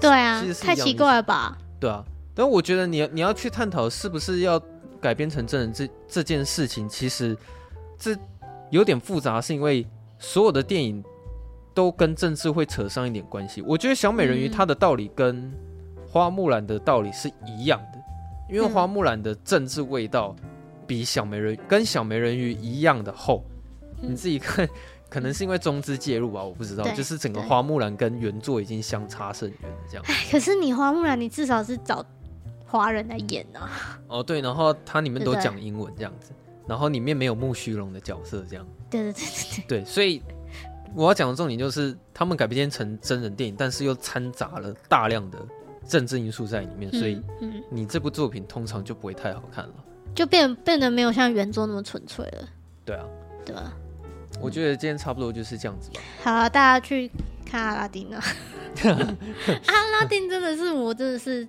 [0.00, 1.56] 对啊，太奇怪了吧？
[1.78, 2.04] 对啊，
[2.34, 4.60] 但我觉得你你要去探讨是不是要
[5.00, 7.36] 改编成真人这这件事情，其实
[7.98, 8.16] 这
[8.70, 9.86] 有点复杂，是因为
[10.18, 11.02] 所有的电影
[11.74, 13.62] 都跟政治会扯上一点关系。
[13.62, 15.52] 我觉得小美人鱼它的道理跟
[16.06, 17.98] 花木兰的道理是一样的，
[18.54, 20.36] 因为花木兰的政治味道
[20.86, 23.44] 比小美人跟小美人鱼一样的厚。
[24.02, 24.68] 你自己看，
[25.08, 26.84] 可能是因为中资介入吧，我不知道。
[26.94, 30.04] 就是整个花木兰跟原作已经相差甚远了，这样。
[30.30, 32.04] 可是你花木兰，你至少是找
[32.70, 33.98] 华人来演啊。
[34.06, 36.32] 哦，对，然后它里面都讲英文这样子，
[36.68, 38.66] 然后里面没有木须龙的角色这样。
[38.88, 39.80] 对对对对对。
[39.80, 40.22] 对，所以
[40.94, 45.38] 我要讲的重点就是，他们改编成真人电影，但是又掺杂了大量的
[45.88, 47.20] 政治因素在里面，所以
[47.70, 49.74] 你这部作品通常就不会太好看了，
[50.14, 52.48] 就变变得没有像原作那么纯粹了。
[52.84, 53.04] 对啊，
[53.44, 53.72] 对啊？
[54.40, 56.00] 我觉得今天差不多就是这样子吧。
[56.22, 57.10] 好啊，大家去
[57.44, 58.22] 看阿拉丁啊！
[58.84, 61.46] 阿拉丁真的是，我真的是，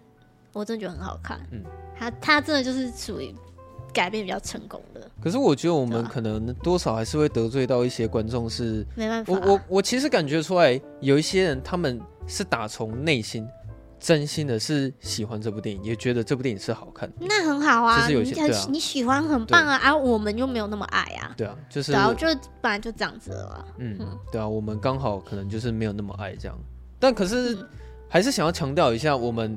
[0.53, 1.39] 我真的觉得很好看。
[1.51, 1.61] 嗯，
[1.97, 3.33] 他他真的就是属于
[3.93, 5.09] 改变比较成功的。
[5.21, 9.33] 可是我觉得我们可能多少还是会得罪到一些观众，是没办法。
[9.33, 13.47] 我我我其实感觉出来，有一些人他们是打从内心。
[14.03, 18.01] 真心的是喜欢这部电影，也觉得这部电影是好看的，那很好啊。
[18.01, 21.35] 就是有些你，啊、你喜欢很棒啊，啊，我们又没有那么爱啊。
[21.37, 22.25] 对啊，就是然后就
[22.59, 23.63] 本来就这样子了。
[23.77, 26.57] 嗯，嗯对啊，我们刚好可能就是没有那么爱这样，
[26.99, 27.55] 但可是
[28.09, 29.55] 还是想要强调一下，我们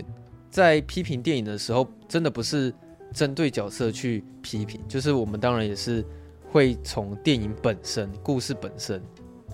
[0.54, 2.72] 在批评电影的时候，真的不是
[3.12, 6.06] 针对角色去批评，就是我们当然也是
[6.52, 9.02] 会从电影本身、故事本身。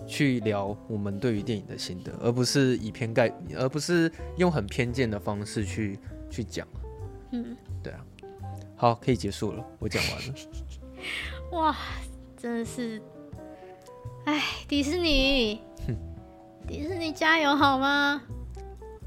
[0.06, 5.98] 去聊我们对于电影的心得，而不是以偏概，而不是用很偏见的方式去
[6.28, 6.66] 去讲。
[7.30, 8.04] 嗯，对啊。
[8.76, 10.34] 好，可以结束了，我讲完了。
[11.52, 11.76] 哇，
[12.36, 13.00] 真的是，
[14.24, 15.62] 哎，迪士尼，
[16.66, 18.20] 迪士尼加油好吗？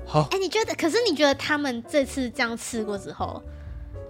[0.05, 0.27] 好。
[0.31, 0.73] 哎，你觉得？
[0.75, 3.41] 可是你觉得他们这次这样吃过之后，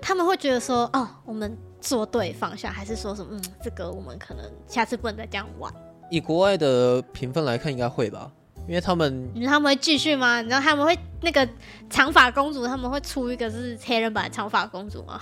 [0.02, 3.30] 他们会觉得说，哦，我们做对方向，还是说什么？
[3.32, 5.74] 嗯，这个我们可能下次不能再这样玩。
[6.10, 8.32] 以国外的评分来看，应该会吧，
[8.68, 10.42] 因为他们，你知道他们会继续吗？
[10.42, 11.48] 你知道他们会那个
[11.90, 15.20] 长发公主，他们会出一个是黑人版的长发公主吗？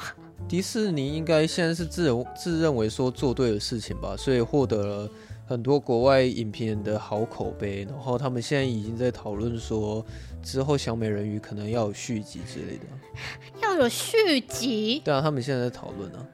[0.49, 5.10] 迪士尼应该现在是自认自认为说做对的事情吧，所以获得了
[5.52, 10.02] 很多国外影评人的好口碑，然后他们现在已经在讨论说，
[10.41, 12.86] 之后小美人鱼可能要有续集之类的，
[13.61, 15.02] 要有续集？
[15.03, 16.26] 对啊，他们现在在讨论啊。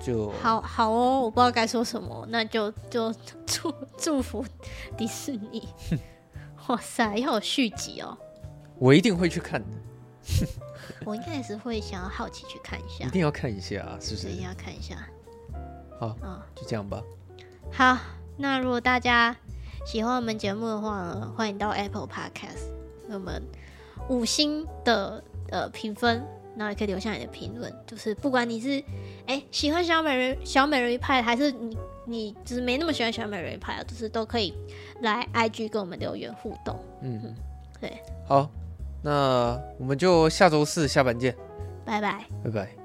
[0.00, 3.14] 就好好哦，我不知道该说什么，那就就
[3.46, 4.44] 祝祝福
[4.96, 5.68] 迪士尼。
[6.66, 8.18] 哇塞，要有续集哦！
[8.76, 9.68] 我一定会去看的。
[11.06, 14.28] 我应该也是会想要好奇去看一下，一定要看一下啊，是不是？
[14.30, 14.96] 一定要看一下。
[16.00, 17.00] 好啊，哦，就这样吧。
[17.72, 17.98] 好，
[18.36, 19.36] 那如果大家
[19.84, 22.70] 喜欢我们节目的话呢，欢迎到 Apple Podcast
[23.08, 23.42] 给我们
[24.08, 26.24] 五星的呃评分。
[26.58, 28.82] 然后也可以留下你的评论，就是不管你是
[29.26, 31.76] 哎喜欢小美人小美人鱼派，还是你
[32.06, 34.54] 你就是没那么喜欢小美人鱼派啊，就是都可以
[35.02, 36.74] 来 IG 跟我们留言互动。
[37.02, 37.34] 嗯，
[37.78, 38.50] 对，好，
[39.02, 41.36] 那我们就下周四下班见，
[41.84, 42.75] 拜拜，拜拜。